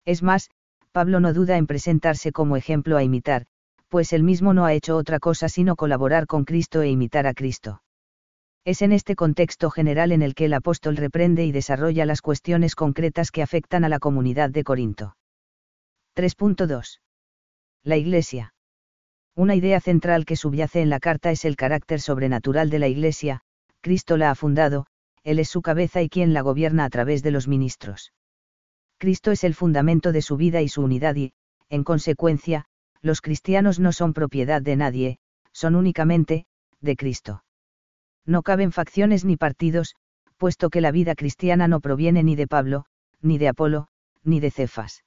Es 0.05 0.23
más, 0.23 0.49
Pablo 0.91 1.19
no 1.19 1.33
duda 1.33 1.57
en 1.57 1.67
presentarse 1.67 2.31
como 2.31 2.55
ejemplo 2.57 2.97
a 2.97 3.03
imitar, 3.03 3.45
pues 3.89 4.13
él 4.13 4.23
mismo 4.23 4.53
no 4.53 4.65
ha 4.65 4.73
hecho 4.73 4.95
otra 4.95 5.19
cosa 5.19 5.49
sino 5.49 5.75
colaborar 5.75 6.27
con 6.27 6.45
Cristo 6.45 6.81
e 6.81 6.89
imitar 6.89 7.27
a 7.27 7.33
Cristo. 7.33 7.81
Es 8.65 8.81
en 8.81 8.91
este 8.91 9.15
contexto 9.15 9.69
general 9.71 10.11
en 10.11 10.21
el 10.21 10.35
que 10.35 10.45
el 10.45 10.53
apóstol 10.53 10.97
reprende 10.97 11.45
y 11.45 11.51
desarrolla 11.51 12.05
las 12.05 12.21
cuestiones 12.21 12.75
concretas 12.75 13.31
que 13.31 13.41
afectan 13.41 13.83
a 13.83 13.89
la 13.89 13.99
comunidad 13.99 14.49
de 14.49 14.63
Corinto. 14.63 15.15
3.2. 16.15 16.99
La 17.83 17.97
Iglesia. 17.97 18.53
Una 19.39 19.55
idea 19.55 19.79
central 19.79 20.25
que 20.25 20.35
subyace 20.35 20.81
en 20.81 20.89
la 20.89 20.99
carta 20.99 21.31
es 21.31 21.45
el 21.45 21.55
carácter 21.55 22.01
sobrenatural 22.01 22.69
de 22.69 22.77
la 22.77 22.89
Iglesia, 22.89 23.39
Cristo 23.79 24.17
la 24.17 24.31
ha 24.31 24.35
fundado, 24.35 24.85
Él 25.23 25.39
es 25.39 25.47
su 25.47 25.61
cabeza 25.61 26.01
y 26.01 26.09
quien 26.09 26.33
la 26.33 26.41
gobierna 26.41 26.83
a 26.83 26.89
través 26.89 27.23
de 27.23 27.31
los 27.31 27.47
ministros. 27.47 28.11
Cristo 28.97 29.31
es 29.31 29.45
el 29.45 29.55
fundamento 29.55 30.11
de 30.11 30.21
su 30.21 30.35
vida 30.35 30.61
y 30.61 30.67
su 30.67 30.81
unidad 30.81 31.15
y, 31.15 31.31
en 31.69 31.85
consecuencia, 31.85 32.65
los 33.01 33.21
cristianos 33.21 33.79
no 33.79 33.93
son 33.93 34.11
propiedad 34.11 34.61
de 34.61 34.75
nadie, 34.75 35.19
son 35.53 35.75
únicamente, 35.75 36.45
de 36.81 36.97
Cristo. 36.97 37.45
No 38.25 38.43
caben 38.43 38.73
facciones 38.73 39.23
ni 39.23 39.37
partidos, 39.37 39.95
puesto 40.35 40.69
que 40.69 40.81
la 40.81 40.91
vida 40.91 41.15
cristiana 41.15 41.69
no 41.69 41.79
proviene 41.79 42.23
ni 42.23 42.35
de 42.35 42.47
Pablo, 42.47 42.87
ni 43.21 43.37
de 43.37 43.47
Apolo, 43.47 43.87
ni 44.21 44.41
de 44.41 44.51
Cefas. 44.51 45.05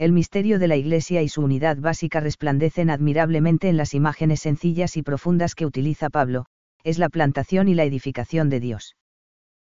El 0.00 0.12
misterio 0.12 0.58
de 0.58 0.66
la 0.66 0.76
Iglesia 0.76 1.20
y 1.20 1.28
su 1.28 1.42
unidad 1.42 1.76
básica 1.76 2.20
resplandecen 2.20 2.88
admirablemente 2.88 3.68
en 3.68 3.76
las 3.76 3.92
imágenes 3.92 4.40
sencillas 4.40 4.96
y 4.96 5.02
profundas 5.02 5.54
que 5.54 5.66
utiliza 5.66 6.08
Pablo, 6.08 6.46
es 6.84 6.98
la 6.98 7.10
plantación 7.10 7.68
y 7.68 7.74
la 7.74 7.84
edificación 7.84 8.48
de 8.48 8.60
Dios. 8.60 8.96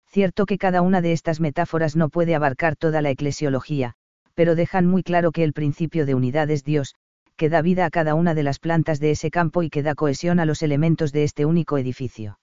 Cierto 0.06 0.44
que 0.44 0.58
cada 0.58 0.82
una 0.82 1.00
de 1.00 1.12
estas 1.12 1.40
metáforas 1.40 1.96
no 1.96 2.10
puede 2.10 2.34
abarcar 2.34 2.76
toda 2.76 3.00
la 3.00 3.08
eclesiología, 3.08 3.94
pero 4.34 4.54
dejan 4.54 4.84
muy 4.84 5.02
claro 5.02 5.32
que 5.32 5.44
el 5.44 5.54
principio 5.54 6.04
de 6.04 6.14
unidad 6.14 6.50
es 6.50 6.62
Dios, 6.62 6.94
que 7.36 7.48
da 7.48 7.62
vida 7.62 7.86
a 7.86 7.90
cada 7.90 8.14
una 8.14 8.34
de 8.34 8.42
las 8.42 8.58
plantas 8.58 9.00
de 9.00 9.12
ese 9.12 9.30
campo 9.30 9.62
y 9.62 9.70
que 9.70 9.82
da 9.82 9.94
cohesión 9.94 10.40
a 10.40 10.44
los 10.44 10.62
elementos 10.62 11.10
de 11.10 11.24
este 11.24 11.46
único 11.46 11.78
edificio. 11.78 12.38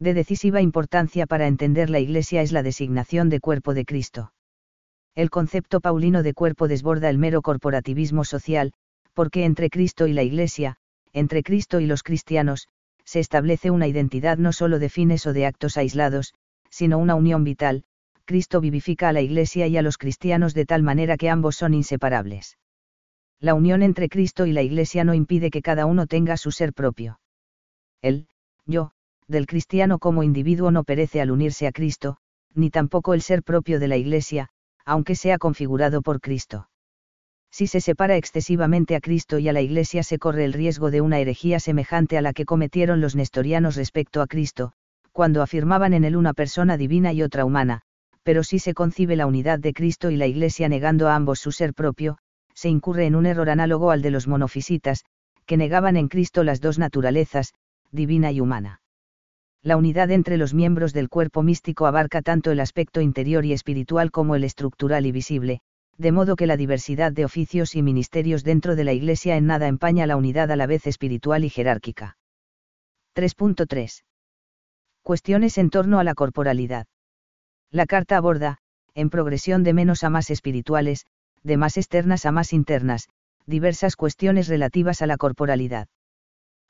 De 0.00 0.12
decisiva 0.12 0.60
importancia 0.60 1.28
para 1.28 1.46
entender 1.46 1.88
la 1.88 2.00
Iglesia 2.00 2.42
es 2.42 2.50
la 2.50 2.64
designación 2.64 3.28
de 3.28 3.38
cuerpo 3.38 3.74
de 3.74 3.84
Cristo. 3.84 4.32
El 5.16 5.30
concepto 5.30 5.80
paulino 5.80 6.22
de 6.22 6.34
cuerpo 6.34 6.68
desborda 6.68 7.08
el 7.08 7.16
mero 7.16 7.40
corporativismo 7.40 8.22
social, 8.22 8.74
porque 9.14 9.46
entre 9.46 9.70
Cristo 9.70 10.06
y 10.06 10.12
la 10.12 10.22
Iglesia, 10.22 10.76
entre 11.14 11.42
Cristo 11.42 11.80
y 11.80 11.86
los 11.86 12.02
cristianos, 12.02 12.68
se 13.02 13.20
establece 13.20 13.70
una 13.70 13.88
identidad 13.88 14.36
no 14.36 14.52
solo 14.52 14.78
de 14.78 14.90
fines 14.90 15.26
o 15.26 15.32
de 15.32 15.46
actos 15.46 15.78
aislados, 15.78 16.34
sino 16.68 16.98
una 16.98 17.14
unión 17.14 17.44
vital, 17.44 17.84
Cristo 18.26 18.60
vivifica 18.60 19.08
a 19.08 19.12
la 19.14 19.22
Iglesia 19.22 19.66
y 19.68 19.78
a 19.78 19.82
los 19.82 19.96
cristianos 19.96 20.52
de 20.52 20.66
tal 20.66 20.82
manera 20.82 21.16
que 21.16 21.30
ambos 21.30 21.56
son 21.56 21.72
inseparables. 21.72 22.58
La 23.40 23.54
unión 23.54 23.82
entre 23.82 24.10
Cristo 24.10 24.44
y 24.44 24.52
la 24.52 24.62
Iglesia 24.62 25.04
no 25.04 25.14
impide 25.14 25.50
que 25.50 25.62
cada 25.62 25.86
uno 25.86 26.06
tenga 26.06 26.36
su 26.36 26.50
ser 26.50 26.74
propio. 26.74 27.20
El, 28.02 28.28
yo, 28.66 28.90
del 29.28 29.46
cristiano 29.46 29.98
como 29.98 30.22
individuo 30.22 30.70
no 30.70 30.84
perece 30.84 31.22
al 31.22 31.30
unirse 31.30 31.66
a 31.66 31.72
Cristo, 31.72 32.18
ni 32.54 32.68
tampoco 32.68 33.14
el 33.14 33.22
ser 33.22 33.42
propio 33.42 33.80
de 33.80 33.88
la 33.88 33.96
Iglesia, 33.96 34.50
aunque 34.86 35.16
sea 35.16 35.36
configurado 35.36 36.00
por 36.00 36.20
Cristo. 36.20 36.68
Si 37.50 37.66
se 37.66 37.80
separa 37.80 38.16
excesivamente 38.16 38.96
a 38.96 39.00
Cristo 39.00 39.38
y 39.38 39.48
a 39.48 39.52
la 39.52 39.60
Iglesia 39.60 40.02
se 40.02 40.18
corre 40.18 40.44
el 40.44 40.52
riesgo 40.52 40.90
de 40.90 41.00
una 41.00 41.18
herejía 41.18 41.60
semejante 41.60 42.16
a 42.16 42.22
la 42.22 42.32
que 42.32 42.44
cometieron 42.44 43.00
los 43.00 43.16
nestorianos 43.16 43.76
respecto 43.76 44.22
a 44.22 44.26
Cristo, 44.26 44.72
cuando 45.12 45.42
afirmaban 45.42 45.92
en 45.94 46.04
él 46.04 46.16
una 46.16 46.34
persona 46.34 46.76
divina 46.76 47.12
y 47.12 47.22
otra 47.22 47.44
humana, 47.44 47.82
pero 48.22 48.42
si 48.42 48.58
se 48.58 48.74
concibe 48.74 49.16
la 49.16 49.26
unidad 49.26 49.58
de 49.58 49.72
Cristo 49.72 50.10
y 50.10 50.16
la 50.16 50.26
Iglesia 50.26 50.68
negando 50.68 51.08
a 51.08 51.14
ambos 51.14 51.40
su 51.40 51.52
ser 51.52 51.74
propio, 51.74 52.18
se 52.54 52.68
incurre 52.68 53.06
en 53.06 53.16
un 53.16 53.26
error 53.26 53.50
análogo 53.50 53.90
al 53.90 54.02
de 54.02 54.10
los 54.10 54.26
monofisitas, 54.26 55.04
que 55.46 55.56
negaban 55.56 55.96
en 55.96 56.08
Cristo 56.08 56.44
las 56.44 56.60
dos 56.60 56.78
naturalezas, 56.78 57.54
divina 57.90 58.32
y 58.32 58.40
humana. 58.40 58.80
La 59.62 59.76
unidad 59.76 60.10
entre 60.10 60.36
los 60.36 60.54
miembros 60.54 60.92
del 60.92 61.08
cuerpo 61.08 61.42
místico 61.42 61.86
abarca 61.86 62.22
tanto 62.22 62.50
el 62.52 62.60
aspecto 62.60 63.00
interior 63.00 63.44
y 63.44 63.52
espiritual 63.52 64.10
como 64.10 64.36
el 64.36 64.44
estructural 64.44 65.06
y 65.06 65.12
visible, 65.12 65.60
de 65.98 66.12
modo 66.12 66.36
que 66.36 66.46
la 66.46 66.56
diversidad 66.56 67.12
de 67.12 67.24
oficios 67.24 67.74
y 67.74 67.82
ministerios 67.82 68.44
dentro 68.44 68.76
de 68.76 68.84
la 68.84 68.92
Iglesia 68.92 69.36
en 69.36 69.46
nada 69.46 69.66
empaña 69.66 70.06
la 70.06 70.16
unidad 70.16 70.50
a 70.50 70.56
la 70.56 70.66
vez 70.66 70.86
espiritual 70.86 71.44
y 71.44 71.50
jerárquica. 71.50 72.16
3.3 73.14 74.02
Cuestiones 75.02 75.56
en 75.58 75.70
torno 75.70 75.98
a 75.98 76.04
la 76.04 76.14
corporalidad. 76.14 76.86
La 77.70 77.86
carta 77.86 78.16
aborda, 78.16 78.58
en 78.94 79.10
progresión 79.10 79.62
de 79.62 79.72
menos 79.72 80.04
a 80.04 80.10
más 80.10 80.30
espirituales, 80.30 81.06
de 81.42 81.56
más 81.56 81.76
externas 81.76 82.26
a 82.26 82.32
más 82.32 82.52
internas, 82.52 83.08
diversas 83.46 83.96
cuestiones 83.96 84.48
relativas 84.48 85.02
a 85.02 85.06
la 85.06 85.16
corporalidad. 85.16 85.88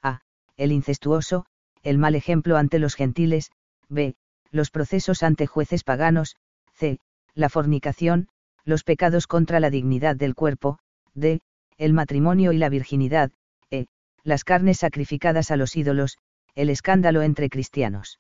A. 0.02 0.20
El 0.56 0.70
incestuoso, 0.72 1.46
el 1.86 1.98
mal 1.98 2.16
ejemplo 2.16 2.56
ante 2.56 2.80
los 2.80 2.96
gentiles, 2.96 3.52
b. 3.88 4.16
Los 4.50 4.70
procesos 4.72 5.22
ante 5.22 5.46
jueces 5.46 5.84
paganos, 5.84 6.34
c. 6.74 6.98
La 7.34 7.48
fornicación, 7.48 8.26
los 8.64 8.82
pecados 8.82 9.28
contra 9.28 9.60
la 9.60 9.70
dignidad 9.70 10.16
del 10.16 10.34
cuerpo, 10.34 10.80
d. 11.14 11.40
El 11.78 11.92
matrimonio 11.92 12.50
y 12.50 12.58
la 12.58 12.70
virginidad, 12.70 13.30
e. 13.70 13.86
Las 14.24 14.42
carnes 14.42 14.78
sacrificadas 14.78 15.52
a 15.52 15.56
los 15.56 15.76
ídolos, 15.76 16.18
el 16.56 16.70
escándalo 16.70 17.22
entre 17.22 17.48
cristianos. 17.48 18.18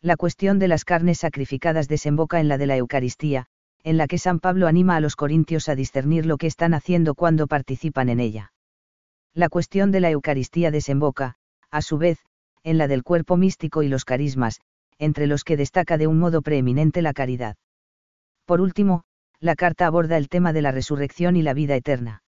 La 0.00 0.16
cuestión 0.16 0.60
de 0.60 0.68
las 0.68 0.84
carnes 0.84 1.18
sacrificadas 1.18 1.88
desemboca 1.88 2.38
en 2.38 2.46
la 2.46 2.56
de 2.56 2.68
la 2.68 2.76
Eucaristía, 2.76 3.46
en 3.82 3.96
la 3.96 4.06
que 4.06 4.18
San 4.18 4.38
Pablo 4.38 4.68
anima 4.68 4.94
a 4.94 5.00
los 5.00 5.16
corintios 5.16 5.68
a 5.68 5.74
discernir 5.74 6.24
lo 6.24 6.36
que 6.36 6.46
están 6.46 6.72
haciendo 6.72 7.16
cuando 7.16 7.48
participan 7.48 8.10
en 8.10 8.20
ella. 8.20 8.52
La 9.34 9.48
cuestión 9.48 9.90
de 9.90 9.98
la 9.98 10.10
Eucaristía 10.10 10.70
desemboca, 10.70 11.34
a 11.72 11.82
su 11.82 11.98
vez, 11.98 12.18
en 12.66 12.78
la 12.78 12.88
del 12.88 13.04
cuerpo 13.04 13.36
místico 13.36 13.84
y 13.84 13.88
los 13.88 14.04
carismas, 14.04 14.60
entre 14.98 15.28
los 15.28 15.44
que 15.44 15.56
destaca 15.56 15.96
de 15.98 16.08
un 16.08 16.18
modo 16.18 16.42
preeminente 16.42 17.00
la 17.00 17.12
caridad. 17.12 17.56
Por 18.44 18.60
último, 18.60 19.04
la 19.38 19.54
carta 19.54 19.86
aborda 19.86 20.16
el 20.16 20.28
tema 20.28 20.52
de 20.52 20.62
la 20.62 20.72
resurrección 20.72 21.36
y 21.36 21.42
la 21.42 21.54
vida 21.54 21.76
eterna. 21.76 22.24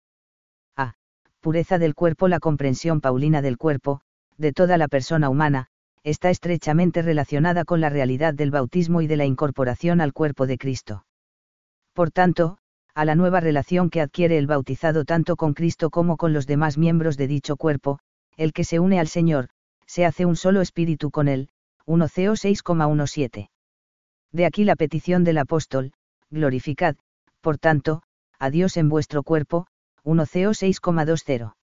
A. 0.77 0.95
Pureza 1.41 1.79
del 1.79 1.97
cuerpo 1.97 2.29
La 2.29 2.39
comprensión 2.39 3.01
paulina 3.01 3.43
del 3.43 3.59
cuerpo, 3.59 4.01
de 4.37 4.53
toda 4.53 4.79
la 4.79 4.87
persona 4.87 5.29
humana, 5.29 5.67
está 6.05 6.31
estrechamente 6.31 7.03
relacionada 7.03 7.65
con 7.65 7.81
la 7.81 7.91
realidad 7.91 8.33
del 8.33 8.53
bautismo 8.53 9.03
y 9.03 9.09
de 9.09 9.17
la 9.17 9.25
incorporación 9.25 10.01
al 10.01 10.13
cuerpo 10.13 10.47
de 10.47 10.57
Cristo. 10.57 11.05
Por 11.95 12.13
tanto, 12.13 12.59
a 12.95 13.05
la 13.05 13.17
nueva 13.17 13.41
relación 13.41 13.91
que 13.91 14.01
adquiere 14.01 14.39
el 14.39 14.47
bautizado 14.47 15.05
tanto 15.05 15.35
con 15.35 15.53
Cristo 15.53 15.91
como 15.91 16.17
con 16.17 16.33
los 16.33 16.47
demás 16.47 16.79
miembros 16.79 17.17
de 17.17 17.27
dicho 17.27 17.57
cuerpo, 17.57 17.99
el 18.37 18.53
que 18.53 18.63
se 18.63 18.79
une 18.79 19.01
al 19.01 19.09
Señor, 19.09 19.49
se 19.89 20.05
hace 20.05 20.27
un 20.27 20.37
solo 20.37 20.61
espíritu 20.61 21.11
con 21.11 21.27
él, 21.27 21.49
1 21.87 22.07
Co 22.07 22.21
6,17. 22.35 23.49
De 24.31 24.45
aquí 24.45 24.65
la 24.65 24.77
petición 24.77 25.25
del 25.25 25.39
apóstol, 25.39 25.93
glorificad, 26.31 26.97
por 27.41 27.57
tanto, 27.57 28.03
a 28.39 28.51
Dios 28.51 28.77
en 28.77 28.91
vuestro 28.91 29.23
cuerpo, 29.23 29.67
1 30.05 30.25
Co 30.25 30.51
6,20. 30.51 31.55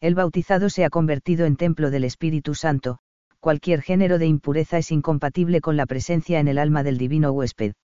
El 0.00 0.14
bautizado 0.14 0.70
se 0.70 0.84
ha 0.84 0.90
convertido 0.90 1.44
en 1.44 1.56
templo 1.56 1.90
del 1.90 2.04
Espíritu 2.04 2.54
Santo, 2.54 3.00
cualquier 3.40 3.82
género 3.82 4.18
de 4.18 4.26
impureza 4.26 4.78
es 4.78 4.92
incompatible 4.92 5.60
con 5.60 5.76
la 5.76 5.86
presencia 5.86 6.38
en 6.38 6.46
el 6.46 6.58
alma 6.58 6.84
del 6.84 6.98
divino 6.98 7.32
huésped. 7.32 7.74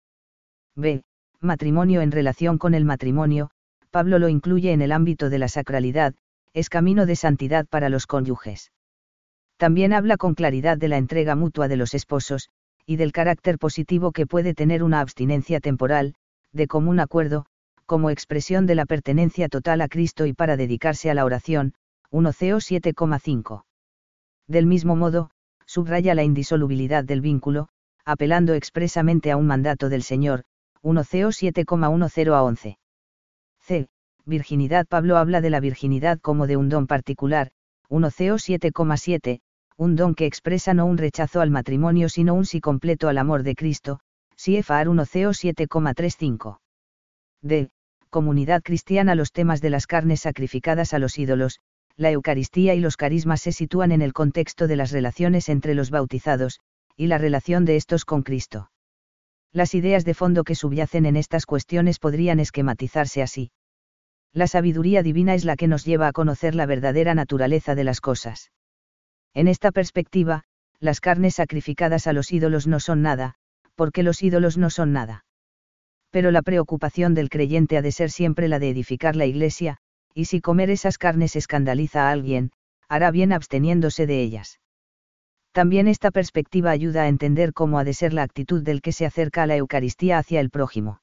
B. 0.77 1.03
Matrimonio 1.41 2.03
en 2.03 2.13
relación 2.13 2.57
con 2.57 2.75
el 2.75 2.85
matrimonio, 2.85 3.51
Pablo 3.91 4.19
lo 4.21 4.29
incluye 4.29 4.73
en 4.73 4.81
el 4.81 4.93
ámbito 4.93 5.29
de 5.29 5.39
la 5.39 5.49
sacralidad, 5.49 6.15
es 6.55 6.69
camino 6.69 7.05
de 7.05 7.17
santidad 7.17 7.67
para 7.67 7.89
los 7.89 8.07
cónyuges. 8.07 8.71
También 9.57 9.93
habla 9.93 10.17
con 10.17 10.35
claridad 10.35 10.77
de 10.77 10.89
la 10.89 10.99
entrega 10.99 11.35
mutua 11.35 11.69
de 11.69 11.77
los 11.77 11.95
esposos, 11.95 12.51
y 12.85 12.97
del 12.97 13.13
carácter 13.13 13.59
positivo 13.59 14.13
que 14.13 14.27
puede 14.27 14.55
tener 14.55 14.83
una 14.83 15.01
abstinencia 15.01 15.61
temporal, 15.61 16.15
de 16.53 16.67
común 16.67 17.01
acuerdo, 17.01 17.47
como 17.87 18.11
expresión 18.11 18.67
de 18.67 18.75
la 18.75 18.85
pertenencia 18.85 19.49
total 19.49 19.81
a 19.81 19.89
Cristo 19.89 20.27
y 20.27 20.33
para 20.33 20.57
dedicarse 20.57 21.11
a 21.11 21.15
la 21.15 21.25
oración, 21.25 21.75
1 22.11 22.33
CO 22.33 22.57
7,5. 22.57 23.65
Del 24.47 24.67
mismo 24.67 24.95
modo, 24.95 25.31
subraya 25.65 26.15
la 26.15 26.23
indisolubilidad 26.23 27.05
del 27.05 27.21
vínculo, 27.21 27.69
apelando 28.05 28.55
expresamente 28.55 29.31
a 29.31 29.37
un 29.37 29.47
mandato 29.47 29.89
del 29.89 30.03
Señor, 30.03 30.45
1 30.83 31.03
CO 31.03 31.29
7,10 31.29 32.33
a 32.33 32.43
11. 32.43 32.79
C. 33.61 33.89
Virginidad 34.25 34.87
Pablo 34.87 35.17
habla 35.17 35.41
de 35.41 35.51
la 35.51 35.61
virginidad 35.61 36.21
como 36.21 36.47
de 36.47 36.57
un 36.57 36.69
don 36.69 36.87
particular, 36.87 37.51
1 37.89 38.09
CO 38.11 38.35
7,7, 38.35 39.41
un 39.79 39.97
don 39.97 40.15
que 40.15 40.27
expresa 40.27 40.75
no 40.75 40.87
un 40.87 40.97
rechazo 40.97 41.41
al 41.41 41.51
matrimonio 41.51 42.09
sino 42.09 42.35
un 42.35 42.47
sí 42.47 42.61
completo 42.61 43.09
al 43.09 43.19
amor 43.19 43.43
de 43.43 43.55
Cristo, 43.55 44.01
CFAR 44.37 44.89
1 44.89 45.05
CO 45.05 45.31
7,35. 45.31 46.59
D. 47.43 47.71
Comunidad 48.11 48.63
cristiana 48.63 49.15
Los 49.15 49.33
temas 49.33 49.61
de 49.61 49.71
las 49.71 49.87
carnes 49.87 50.21
sacrificadas 50.21 50.95
a 50.95 50.99
los 50.99 51.19
ídolos, 51.19 51.61
la 51.97 52.11
Eucaristía 52.11 52.75
y 52.75 52.81
los 52.81 52.97
carismas 52.97 53.41
se 53.41 53.53
sitúan 53.53 53.93
en 53.93 54.03
el 54.03 54.13
contexto 54.13 54.67
de 54.67 54.77
las 54.77 54.91
relaciones 54.91 55.49
entre 55.49 55.75
los 55.75 55.91
bautizados, 55.91 56.61
y 56.97 57.07
la 57.07 57.19
relación 57.19 57.65
de 57.65 57.77
estos 57.77 58.05
con 58.05 58.23
Cristo. 58.23 58.71
Las 59.53 59.75
ideas 59.75 60.05
de 60.05 60.15
fondo 60.15 60.45
que 60.45 60.55
subyacen 60.55 61.07
en 61.07 61.17
estas 61.17 61.47
cuestiones 61.47 61.99
podrían 61.99 62.41
esquematizarse 62.41 63.23
así. 63.23 63.51
La 64.33 64.47
sabiduría 64.47 65.03
divina 65.03 65.35
es 65.35 65.45
la 65.45 65.57
que 65.57 65.69
nos 65.69 65.85
lleva 65.85 66.09
a 66.09 66.13
conocer 66.13 66.55
la 66.55 66.67
verdadera 66.67 67.15
naturaleza 67.15 67.75
de 67.75 67.85
las 67.85 68.03
cosas. 68.03 68.51
En 69.37 69.49
esta 69.49 69.71
perspectiva, 69.71 70.45
las 70.81 71.03
carnes 71.03 71.35
sacrificadas 71.35 72.07
a 72.07 72.15
los 72.15 72.33
ídolos 72.33 72.67
no 72.67 72.81
son 72.81 73.03
nada, 73.03 73.35
porque 73.75 74.03
los 74.03 74.23
ídolos 74.23 74.57
no 74.57 74.71
son 74.71 74.95
nada. 74.95 75.27
Pero 76.11 76.31
la 76.31 76.41
preocupación 76.41 77.13
del 77.13 77.29
creyente 77.29 77.77
ha 77.77 77.83
de 77.83 77.93
ser 77.93 78.11
siempre 78.11 78.49
la 78.49 78.59
de 78.59 78.71
edificar 78.71 79.15
la 79.15 79.27
iglesia, 79.27 79.77
y 80.15 80.25
si 80.25 80.41
comer 80.41 80.71
esas 80.71 80.97
carnes 80.97 81.37
escandaliza 81.37 82.09
a 82.09 82.13
alguien, 82.13 82.51
hará 82.89 83.11
bien 83.11 83.31
absteniéndose 83.31 84.07
de 84.07 84.23
ellas. 84.23 84.59
También 85.53 85.87
esta 85.87 86.11
perspectiva 86.11 86.71
ayuda 86.71 87.03
a 87.03 87.09
entender 87.09 87.53
cómo 87.53 87.79
ha 87.79 87.85
de 87.85 87.93
ser 87.93 88.15
la 88.15 88.23
actitud 88.23 88.63
del 88.63 88.81
que 88.81 88.93
se 88.93 89.05
acerca 89.05 89.43
a 89.43 89.47
la 89.47 89.57
Eucaristía 89.57 90.17
hacia 90.17 90.41
el 90.41 90.49
prójimo. 90.49 91.03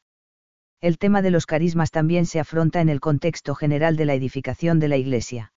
El 0.82 0.98
tema 0.98 1.22
de 1.22 1.30
los 1.30 1.46
carismas 1.46 1.92
también 1.92 2.26
se 2.26 2.40
afronta 2.40 2.82
en 2.82 2.90
el 2.90 3.00
contexto 3.00 3.54
general 3.54 3.96
de 3.96 4.06
la 4.06 4.16
edificación 4.16 4.80
de 4.80 4.88
la 4.88 4.98
Iglesia. 4.98 5.53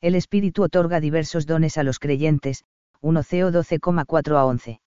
El 0.00 0.14
Espíritu 0.14 0.62
otorga 0.62 0.98
diversos 0.98 1.46
dones 1.46 1.76
a 1.76 1.82
los 1.82 1.98
creyentes, 1.98 2.64
1 3.02 3.22
CO 3.22 3.50
12,4 3.50 4.36
a 4.36 4.44
11. 4.46 4.80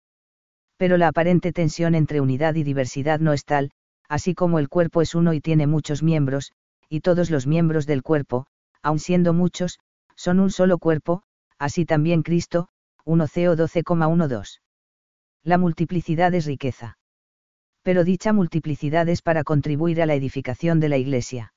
Pero 0.77 0.97
la 0.97 1.09
aparente 1.09 1.51
tensión 1.51 1.95
entre 1.95 2.21
unidad 2.21 2.55
y 2.55 2.63
diversidad 2.63 3.19
no 3.19 3.33
es 3.33 3.43
tal, 3.43 3.71
así 4.07 4.33
como 4.33 4.57
el 4.57 4.69
cuerpo 4.69 5.01
es 5.01 5.13
uno 5.13 5.33
y 5.33 5.41
tiene 5.41 5.67
muchos 5.67 6.01
miembros, 6.01 6.53
y 6.87 7.01
todos 7.01 7.29
los 7.29 7.45
miembros 7.45 7.85
del 7.85 8.03
cuerpo, 8.03 8.47
aun 8.81 8.99
siendo 8.99 9.33
muchos, 9.33 9.79
son 10.15 10.39
un 10.39 10.49
solo 10.49 10.77
cuerpo, 10.77 11.23
así 11.57 11.85
también 11.85 12.23
Cristo, 12.23 12.69
1 13.03 13.27
CO 13.27 13.55
12,12. 13.55 14.59
La 15.43 15.57
multiplicidad 15.57 16.33
es 16.33 16.45
riqueza. 16.45 16.97
Pero 17.83 18.03
dicha 18.03 18.31
multiplicidad 18.31 19.09
es 19.09 19.21
para 19.21 19.43
contribuir 19.43 20.01
a 20.01 20.05
la 20.05 20.15
edificación 20.15 20.79
de 20.79 20.89
la 20.89 20.97
Iglesia. 20.97 21.53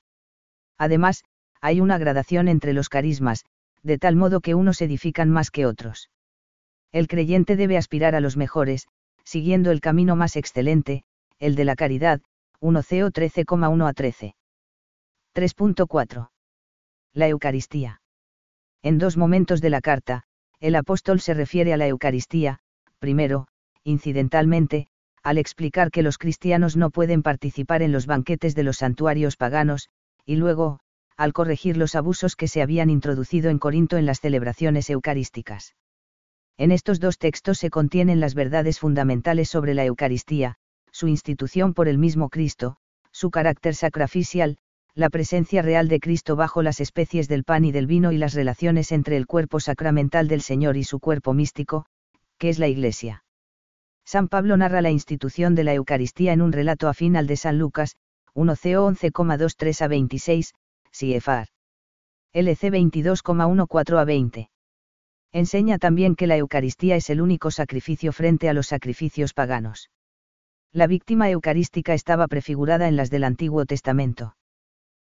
Además, 0.77 1.23
hay 1.65 1.81
una 1.81 1.97
gradación 1.97 2.47
entre 2.47 2.73
los 2.73 2.89
carismas, 2.89 3.43
de 3.81 3.97
tal 3.97 4.15
modo 4.15 4.39
que 4.39 4.53
unos 4.53 4.83
edifican 4.83 5.31
más 5.31 5.49
que 5.49 5.65
otros. 5.65 6.11
El 6.91 7.07
creyente 7.07 7.55
debe 7.55 7.75
aspirar 7.75 8.13
a 8.13 8.19
los 8.19 8.37
mejores, 8.37 8.87
siguiendo 9.23 9.71
el 9.71 9.81
camino 9.81 10.15
más 10.15 10.35
excelente, 10.35 11.05
el 11.39 11.55
de 11.55 11.65
la 11.65 11.75
caridad, 11.75 12.21
1 12.59 12.83
CO 12.83 13.09
13,1 13.09 13.89
a 13.89 13.93
13. 13.93 14.35
3.4. 15.33 16.29
La 17.13 17.27
Eucaristía. 17.29 17.99
En 18.83 18.99
dos 18.99 19.17
momentos 19.17 19.59
de 19.59 19.71
la 19.71 19.81
carta, 19.81 20.21
el 20.59 20.75
apóstol 20.75 21.19
se 21.19 21.33
refiere 21.33 21.73
a 21.73 21.77
la 21.77 21.87
Eucaristía, 21.87 22.59
primero, 22.99 23.47
incidentalmente, 23.83 24.85
al 25.23 25.39
explicar 25.39 25.89
que 25.89 26.03
los 26.03 26.19
cristianos 26.19 26.77
no 26.77 26.91
pueden 26.91 27.23
participar 27.23 27.81
en 27.81 27.91
los 27.91 28.05
banquetes 28.05 28.53
de 28.53 28.61
los 28.61 28.77
santuarios 28.77 29.35
paganos, 29.35 29.89
y 30.25 30.35
luego, 30.35 30.79
al 31.17 31.33
corregir 31.33 31.77
los 31.77 31.95
abusos 31.95 32.35
que 32.35 32.47
se 32.47 32.61
habían 32.61 32.89
introducido 32.89 33.49
en 33.49 33.59
Corinto 33.59 33.97
en 33.97 34.05
las 34.05 34.19
celebraciones 34.19 34.89
eucarísticas. 34.89 35.75
En 36.57 36.71
estos 36.71 36.99
dos 36.99 37.17
textos 37.17 37.57
se 37.57 37.69
contienen 37.69 38.19
las 38.19 38.33
verdades 38.33 38.79
fundamentales 38.79 39.49
sobre 39.49 39.73
la 39.73 39.85
Eucaristía, 39.85 40.55
su 40.91 41.07
institución 41.07 41.73
por 41.73 41.87
el 41.87 41.97
mismo 41.97 42.29
Cristo, 42.29 42.77
su 43.11 43.29
carácter 43.29 43.75
sacrificial, 43.75 44.57
la 44.93 45.09
presencia 45.09 45.61
real 45.61 45.89
de 45.89 45.99
Cristo 45.99 46.37
bajo 46.37 46.61
las 46.61 46.79
especies 46.79 47.27
del 47.27 47.43
pan 47.43 47.65
y 47.65 47.73
del 47.73 47.87
vino 47.87 48.13
y 48.13 48.17
las 48.17 48.33
relaciones 48.33 48.93
entre 48.93 49.17
el 49.17 49.27
cuerpo 49.27 49.59
sacramental 49.59 50.29
del 50.29 50.41
Señor 50.41 50.77
y 50.77 50.85
su 50.85 50.99
cuerpo 50.99 51.33
místico, 51.33 51.85
que 52.37 52.47
es 52.47 52.59
la 52.59 52.69
Iglesia. 52.69 53.25
San 54.05 54.29
Pablo 54.29 54.55
narra 54.55 54.81
la 54.81 54.91
institución 54.91 55.55
de 55.55 55.65
la 55.65 55.73
Eucaristía 55.73 56.31
en 56.31 56.41
un 56.41 56.53
relato 56.53 56.87
afín 56.87 57.17
al 57.17 57.27
de 57.27 57.35
San 57.35 57.57
Lucas, 57.57 57.97
1 58.33 58.55
CO 58.55 58.91
11,23 58.91 59.81
a 59.81 59.87
26, 59.87 60.53
CFR. 60.95 61.47
LC 62.31 62.71
22,14 62.71 63.99
a 63.99 64.05
20. 64.05 64.49
Enseña 65.33 65.77
también 65.77 66.15
que 66.15 66.27
la 66.27 66.37
Eucaristía 66.37 66.95
es 66.95 67.09
el 67.09 67.19
único 67.19 67.51
sacrificio 67.51 68.13
frente 68.13 68.47
a 68.47 68.53
los 68.53 68.67
sacrificios 68.67 69.33
paganos. 69.33 69.89
La 70.71 70.87
víctima 70.87 71.29
eucarística 71.29 71.93
estaba 71.93 72.27
prefigurada 72.27 72.87
en 72.87 72.95
las 72.95 73.09
del 73.09 73.25
Antiguo 73.25 73.65
Testamento. 73.65 74.37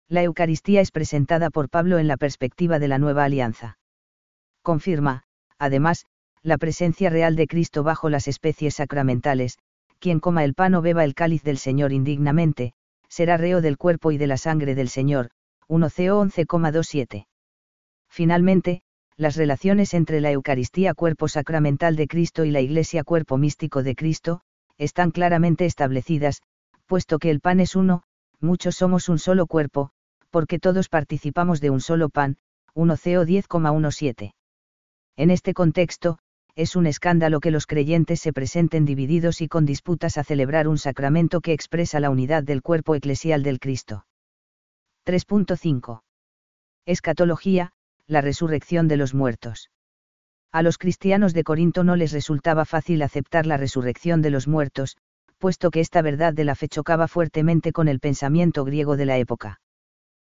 La 0.08 0.24
Eucaristía 0.24 0.82
es 0.82 0.90
presentada 0.90 1.52
por 1.52 1.70
Pablo 1.70 2.00
en 2.00 2.08
la 2.08 2.18
perspectiva 2.18 2.80
de 2.80 2.88
la 2.88 2.98
nueva 2.98 3.24
alianza. 3.24 3.78
Confirma, 4.64 5.24
además, 5.60 6.08
la 6.42 6.58
presencia 6.58 7.12
real 7.12 7.36
de 7.36 7.46
Cristo 7.46 7.84
bajo 7.84 8.10
las 8.10 8.28
especies 8.28 8.74
sacramentales, 8.74 9.60
quien 10.00 10.20
coma 10.20 10.44
el 10.44 10.56
pan 10.56 10.74
o 10.74 10.82
beba 10.82 11.04
el 11.04 11.14
cáliz 11.14 11.44
del 11.44 11.60
Señor 11.60 11.92
indignamente, 11.92 12.74
será 13.08 13.38
reo 13.38 13.62
del 13.62 13.78
cuerpo 13.78 14.12
y 14.12 14.18
de 14.18 14.26
la 14.26 14.38
sangre 14.38 14.74
del 14.74 14.90
Señor, 14.90 15.30
1 15.68 15.90
CO 15.90 16.24
11,27. 16.24 17.26
Finalmente, 18.10 18.82
las 19.18 19.36
relaciones 19.36 19.94
entre 19.94 20.22
la 20.22 20.32
Eucaristía 20.32 20.94
cuerpo 20.94 21.28
sacramental 21.28 21.96
de 21.96 22.08
Cristo 22.08 22.46
y 22.46 22.52
la 22.52 22.62
Iglesia 22.62 23.04
cuerpo 23.04 23.38
místico 23.38 23.82
de 23.82 23.96
Cristo, 23.96 24.42
están 24.78 25.12
claramente 25.12 25.66
establecidas, 25.66 26.42
puesto 26.86 27.18
que 27.18 27.32
el 27.32 27.40
pan 27.40 27.60
es 27.60 27.76
uno, 27.76 28.04
muchos 28.40 28.76
somos 28.76 29.10
un 29.10 29.18
solo 29.18 29.48
cuerpo, 29.48 29.90
porque 30.30 30.60
todos 30.60 30.90
participamos 30.90 31.62
de 31.62 31.70
un 31.70 31.82
solo 31.82 32.10
pan, 32.10 32.38
1 32.74 32.96
CO 32.98 33.26
10,17. 33.26 34.34
En 35.16 35.32
este 35.32 35.54
contexto, 35.54 36.20
es 36.56 36.76
un 36.76 36.88
escándalo 36.88 37.40
que 37.40 37.52
los 37.52 37.68
creyentes 37.68 38.20
se 38.20 38.34
presenten 38.34 38.86
divididos 38.86 39.42
y 39.42 39.48
con 39.48 39.66
disputas 39.66 40.18
a 40.18 40.24
celebrar 40.24 40.68
un 40.68 40.78
sacramento 40.78 41.42
que 41.42 41.54
expresa 41.54 42.00
la 42.00 42.10
unidad 42.10 42.44
del 42.44 42.62
cuerpo 42.62 42.96
eclesial 42.96 43.44
del 43.44 43.60
Cristo. 43.60 44.06
3.5. 45.06 46.02
Escatología, 46.88 47.74
la 48.08 48.22
resurrección 48.22 48.88
de 48.88 48.98
los 48.98 49.14
muertos. 49.14 49.70
A 50.52 50.64
los 50.64 50.80
cristianos 50.80 51.36
de 51.36 51.44
Corinto 51.44 51.84
no 51.84 51.96
les 51.96 52.12
resultaba 52.12 52.66
fácil 52.66 53.04
aceptar 53.04 53.46
la 53.46 53.58
resurrección 53.58 54.24
de 54.24 54.32
los 54.32 54.48
muertos, 54.48 54.98
puesto 55.38 55.70
que 55.70 55.80
esta 55.80 56.02
verdad 56.02 56.34
de 56.34 56.44
la 56.44 56.56
fe 56.56 56.70
chocaba 56.70 57.08
fuertemente 57.08 57.72
con 57.72 57.88
el 57.88 58.00
pensamiento 58.00 58.66
griego 58.66 58.98
de 58.98 59.06
la 59.06 59.20
época. 59.20 59.62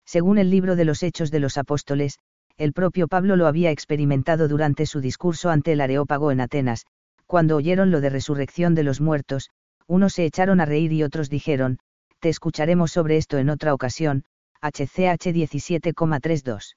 Según 0.05 0.37
el 0.37 0.51
libro 0.51 0.75
de 0.75 0.85
los 0.85 1.01
Hechos 1.01 1.31
de 1.31 1.39
los 1.39 1.57
Apóstoles, 1.57 2.19
el 2.55 2.71
propio 2.71 3.07
Pablo 3.07 3.37
lo 3.37 3.47
había 3.47 3.71
experimentado 3.71 4.47
durante 4.47 4.85
su 4.85 5.01
discurso 5.01 5.49
ante 5.49 5.71
el 5.71 5.81
Areópago 5.81 6.29
en 6.29 6.41
Atenas, 6.41 6.85
cuando 7.25 7.55
oyeron 7.55 7.89
lo 7.89 8.01
de 8.01 8.11
resurrección 8.11 8.75
de 8.75 8.83
los 8.83 9.01
muertos, 9.01 9.49
unos 9.87 10.13
se 10.13 10.25
echaron 10.25 10.61
a 10.61 10.65
reír 10.65 10.93
y 10.93 11.01
otros 11.01 11.27
dijeron, 11.31 11.79
te 12.19 12.29
escucharemos 12.29 12.91
sobre 12.91 13.17
esto 13.17 13.39
en 13.39 13.49
otra 13.49 13.73
ocasión, 13.73 14.25
HCH 14.61 15.31
17,32 15.31 16.75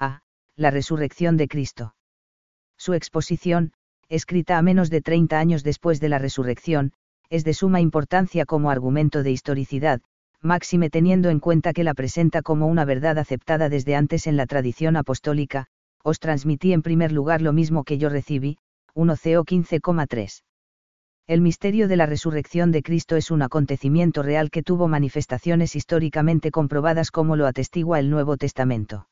a. 0.00 0.20
La 0.56 0.70
resurrección 0.72 1.36
de 1.36 1.46
Cristo. 1.46 1.94
Su 2.76 2.94
exposición, 2.94 3.72
escrita 4.08 4.58
a 4.58 4.62
menos 4.62 4.90
de 4.90 5.00
30 5.00 5.38
años 5.38 5.62
después 5.62 6.00
de 6.00 6.08
la 6.08 6.18
resurrección, 6.18 6.92
es 7.30 7.44
de 7.44 7.54
suma 7.54 7.80
importancia 7.80 8.46
como 8.46 8.70
argumento 8.70 9.22
de 9.22 9.30
historicidad, 9.30 10.00
máxime 10.40 10.90
teniendo 10.90 11.30
en 11.30 11.38
cuenta 11.38 11.72
que 11.72 11.84
la 11.84 11.94
presenta 11.94 12.42
como 12.42 12.66
una 12.66 12.84
verdad 12.84 13.18
aceptada 13.18 13.68
desde 13.68 13.94
antes 13.94 14.26
en 14.26 14.36
la 14.36 14.46
tradición 14.46 14.96
apostólica, 14.96 15.66
os 16.02 16.18
transmití 16.18 16.72
en 16.72 16.82
primer 16.82 17.12
lugar 17.12 17.42
lo 17.42 17.52
mismo 17.52 17.84
que 17.84 17.98
yo 17.98 18.08
recibí, 18.08 18.58
1 18.94 19.14
CO 19.14 19.44
15,3. 19.44 20.42
El 21.28 21.42
misterio 21.42 21.88
de 21.88 21.96
la 21.96 22.06
resurrección 22.06 22.72
de 22.72 22.82
Cristo 22.82 23.14
es 23.14 23.30
un 23.30 23.42
acontecimiento 23.42 24.22
real 24.22 24.50
que 24.50 24.62
tuvo 24.62 24.88
manifestaciones 24.88 25.76
históricamente 25.76 26.50
comprobadas 26.50 27.10
como 27.10 27.36
lo 27.36 27.46
atestigua 27.46 28.00
el 28.00 28.08
Nuevo 28.08 28.38
Testamento. 28.38 29.10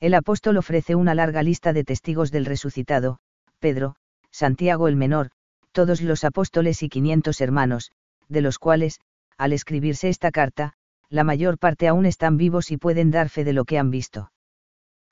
El 0.00 0.14
apóstol 0.14 0.56
ofrece 0.56 0.96
una 0.96 1.14
larga 1.14 1.44
lista 1.44 1.72
de 1.72 1.84
testigos 1.84 2.32
del 2.32 2.44
resucitado, 2.44 3.20
Pedro, 3.60 3.94
Santiago 4.32 4.88
el 4.88 4.96
menor, 4.96 5.30
todos 5.70 6.00
los 6.00 6.24
apóstoles 6.24 6.82
y 6.82 6.88
500 6.88 7.40
hermanos, 7.40 7.92
de 8.28 8.40
los 8.40 8.58
cuales, 8.58 8.98
al 9.36 9.52
escribirse 9.52 10.08
esta 10.08 10.32
carta, 10.32 10.72
la 11.08 11.22
mayor 11.22 11.56
parte 11.56 11.86
aún 11.86 12.04
están 12.04 12.36
vivos 12.36 12.72
y 12.72 12.78
pueden 12.78 13.12
dar 13.12 13.28
fe 13.28 13.44
de 13.44 13.52
lo 13.52 13.64
que 13.64 13.78
han 13.78 13.92
visto. 13.92 14.32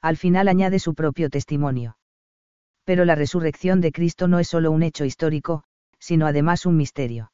Al 0.03 0.17
final 0.17 0.49
añade 0.49 0.81
su 0.81 0.93
propio 0.93 1.31
testimonio. 1.31 1.99
Pero 2.83 3.05
la 3.05 3.15
resurrección 3.15 3.81
de 3.81 3.93
Cristo 3.93 4.27
no 4.27 4.41
es 4.41 4.49
solo 4.49 4.73
un 4.73 4.83
hecho 4.83 5.05
histórico, 5.05 5.63
sino 5.99 6.27
además 6.27 6.67
un 6.67 6.77
misterio. 6.77 7.33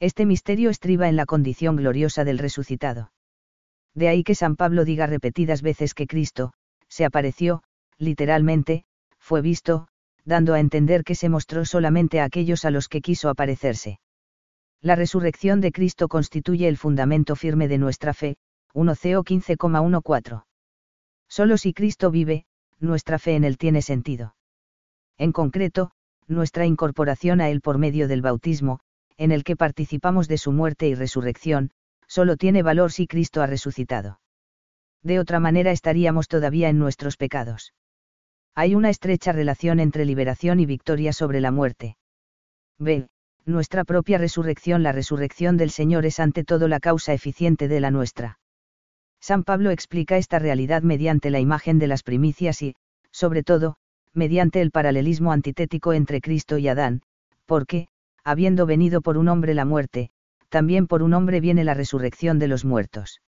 Este 0.00 0.26
misterio 0.26 0.70
estriba 0.70 1.08
en 1.08 1.16
la 1.16 1.26
condición 1.26 1.76
gloriosa 1.76 2.24
del 2.24 2.38
resucitado. 2.38 3.12
De 3.94 4.08
ahí 4.08 4.24
que 4.24 4.34
San 4.34 4.56
Pablo 4.56 4.84
diga 4.84 5.06
repetidas 5.06 5.62
veces 5.62 5.94
que 5.94 6.06
Cristo, 6.06 6.52
se 6.88 7.04
apareció, 7.04 7.62
literalmente, 7.98 8.84
fue 9.18 9.42
visto, 9.42 9.88
dando 10.24 10.54
a 10.54 10.60
entender 10.60 11.04
que 11.04 11.14
se 11.14 11.28
mostró 11.28 11.64
solamente 11.64 12.20
a 12.20 12.24
aquellos 12.24 12.64
a 12.64 12.70
los 12.70 12.88
que 12.88 13.00
quiso 13.00 13.28
aparecerse. 13.28 14.00
La 14.80 14.96
resurrección 14.96 15.60
de 15.60 15.72
Cristo 15.72 16.08
constituye 16.08 16.68
el 16.68 16.76
fundamento 16.76 17.36
firme 17.36 17.68
de 17.68 17.78
nuestra 17.78 18.14
fe, 18.14 18.36
1 18.74 18.94
CO 18.94 19.24
15,14. 19.24 20.44
Solo 21.28 21.56
si 21.56 21.72
Cristo 21.72 22.10
vive, 22.10 22.46
nuestra 22.80 23.18
fe 23.18 23.36
en 23.36 23.44
Él 23.44 23.58
tiene 23.58 23.82
sentido. 23.82 24.34
En 25.18 25.32
concreto, 25.32 25.92
nuestra 26.28 26.66
incorporación 26.66 27.40
a 27.40 27.50
Él 27.50 27.60
por 27.60 27.78
medio 27.78 28.08
del 28.08 28.22
bautismo, 28.22 28.80
en 29.16 29.32
el 29.32 29.44
que 29.44 29.56
participamos 29.56 30.28
de 30.28 30.38
su 30.38 30.52
muerte 30.52 30.88
y 30.88 30.94
resurrección, 30.94 31.70
solo 32.06 32.36
tiene 32.36 32.62
valor 32.62 32.92
si 32.92 33.06
Cristo 33.06 33.42
ha 33.42 33.46
resucitado 33.46 34.18
de 35.02 35.18
otra 35.18 35.40
manera 35.40 35.72
estaríamos 35.72 36.28
todavía 36.28 36.68
en 36.68 36.78
nuestros 36.78 37.16
pecados. 37.16 37.74
Hay 38.54 38.74
una 38.74 38.90
estrecha 38.90 39.32
relación 39.32 39.80
entre 39.80 40.04
liberación 40.04 40.60
y 40.60 40.66
victoria 40.66 41.12
sobre 41.12 41.40
la 41.40 41.50
muerte. 41.50 41.96
B. 42.78 43.08
Nuestra 43.44 43.84
propia 43.84 44.18
resurrección, 44.18 44.82
la 44.82 44.92
resurrección 44.92 45.56
del 45.56 45.70
Señor 45.70 46.06
es 46.06 46.20
ante 46.20 46.44
todo 46.44 46.68
la 46.68 46.78
causa 46.78 47.12
eficiente 47.12 47.66
de 47.66 47.80
la 47.80 47.90
nuestra. 47.90 48.38
San 49.20 49.42
Pablo 49.42 49.70
explica 49.70 50.16
esta 50.16 50.38
realidad 50.38 50.82
mediante 50.82 51.30
la 51.30 51.40
imagen 51.40 51.78
de 51.78 51.88
las 51.88 52.02
primicias 52.02 52.62
y, 52.62 52.74
sobre 53.10 53.42
todo, 53.42 53.76
mediante 54.14 54.60
el 54.60 54.70
paralelismo 54.70 55.32
antitético 55.32 55.92
entre 55.92 56.20
Cristo 56.20 56.58
y 56.58 56.68
Adán, 56.68 57.02
porque, 57.46 57.88
habiendo 58.24 58.66
venido 58.66 59.00
por 59.00 59.18
un 59.18 59.28
hombre 59.28 59.54
la 59.54 59.64
muerte, 59.64 60.10
también 60.48 60.86
por 60.86 61.02
un 61.02 61.14
hombre 61.14 61.40
viene 61.40 61.64
la 61.64 61.74
resurrección 61.74 62.38
de 62.38 62.48
los 62.48 62.64
muertos. 62.64 63.22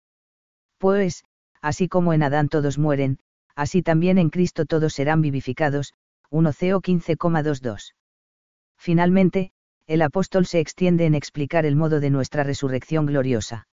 Pues, 0.78 1.24
así 1.62 1.88
como 1.88 2.14
en 2.14 2.24
Adán 2.24 2.50
todos 2.50 2.78
mueren, 2.78 3.20
así 3.56 3.82
también 3.82 4.18
en 4.18 4.30
Cristo 4.30 4.66
todos 4.66 4.94
serán 4.94 5.22
vivificados, 5.22 5.94
1 6.30 6.52
CO 6.52 6.82
15,22. 6.82 7.94
Finalmente, 8.78 9.52
el 9.88 10.02
apóstol 10.02 10.46
se 10.46 10.60
extiende 10.60 11.06
en 11.06 11.16
explicar 11.16 11.66
el 11.66 11.76
modo 11.76 12.00
de 12.00 12.10
nuestra 12.10 12.44
resurrección 12.44 13.06
gloriosa. 13.06 13.68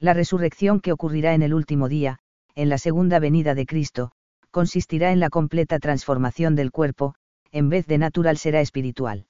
La 0.00 0.14
resurrección 0.14 0.80
que 0.80 0.92
ocurrirá 0.92 1.34
en 1.34 1.42
el 1.42 1.54
último 1.54 1.88
día, 1.88 2.18
en 2.54 2.68
la 2.68 2.78
segunda 2.78 3.18
venida 3.18 3.54
de 3.54 3.66
Cristo, 3.66 4.12
consistirá 4.54 5.10
en 5.10 5.18
la 5.18 5.30
completa 5.30 5.80
transformación 5.80 6.54
del 6.54 6.70
cuerpo, 6.70 7.16
en 7.50 7.68
vez 7.70 7.88
de 7.88 7.98
natural 7.98 8.36
será 8.36 8.60
espiritual. 8.60 9.26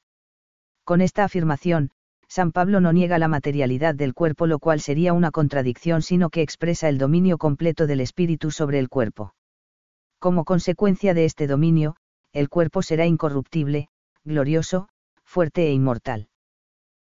Con 0.85 1.01
esta 1.01 1.25
afirmación, 1.25 1.93
San 2.29 2.53
Pablo 2.53 2.79
no 2.83 2.93
niega 2.93 3.19
la 3.19 3.27
materialidad 3.27 3.95
del 3.95 4.13
cuerpo, 4.13 4.47
lo 4.47 4.59
cual 4.59 4.81
sería 4.81 5.15
una 5.15 5.31
contradicción, 5.31 6.03
sino 6.03 6.29
que 6.29 6.43
expresa 6.43 6.91
el 6.91 6.99
dominio 6.99 7.39
completo 7.39 7.87
del 7.87 8.01
espíritu 8.01 8.51
sobre 8.51 8.79
el 8.79 8.91
cuerpo. 8.91 9.35
Como 10.19 10.45
consecuencia 10.45 11.15
de 11.15 11.25
este 11.25 11.47
dominio, 11.47 11.97
el 12.35 12.51
cuerpo 12.51 12.83
será 12.83 13.07
incorruptible, 13.07 13.89
glorioso, 14.25 14.91
fuerte 15.25 15.69
e 15.69 15.73
inmortal. 15.73 16.29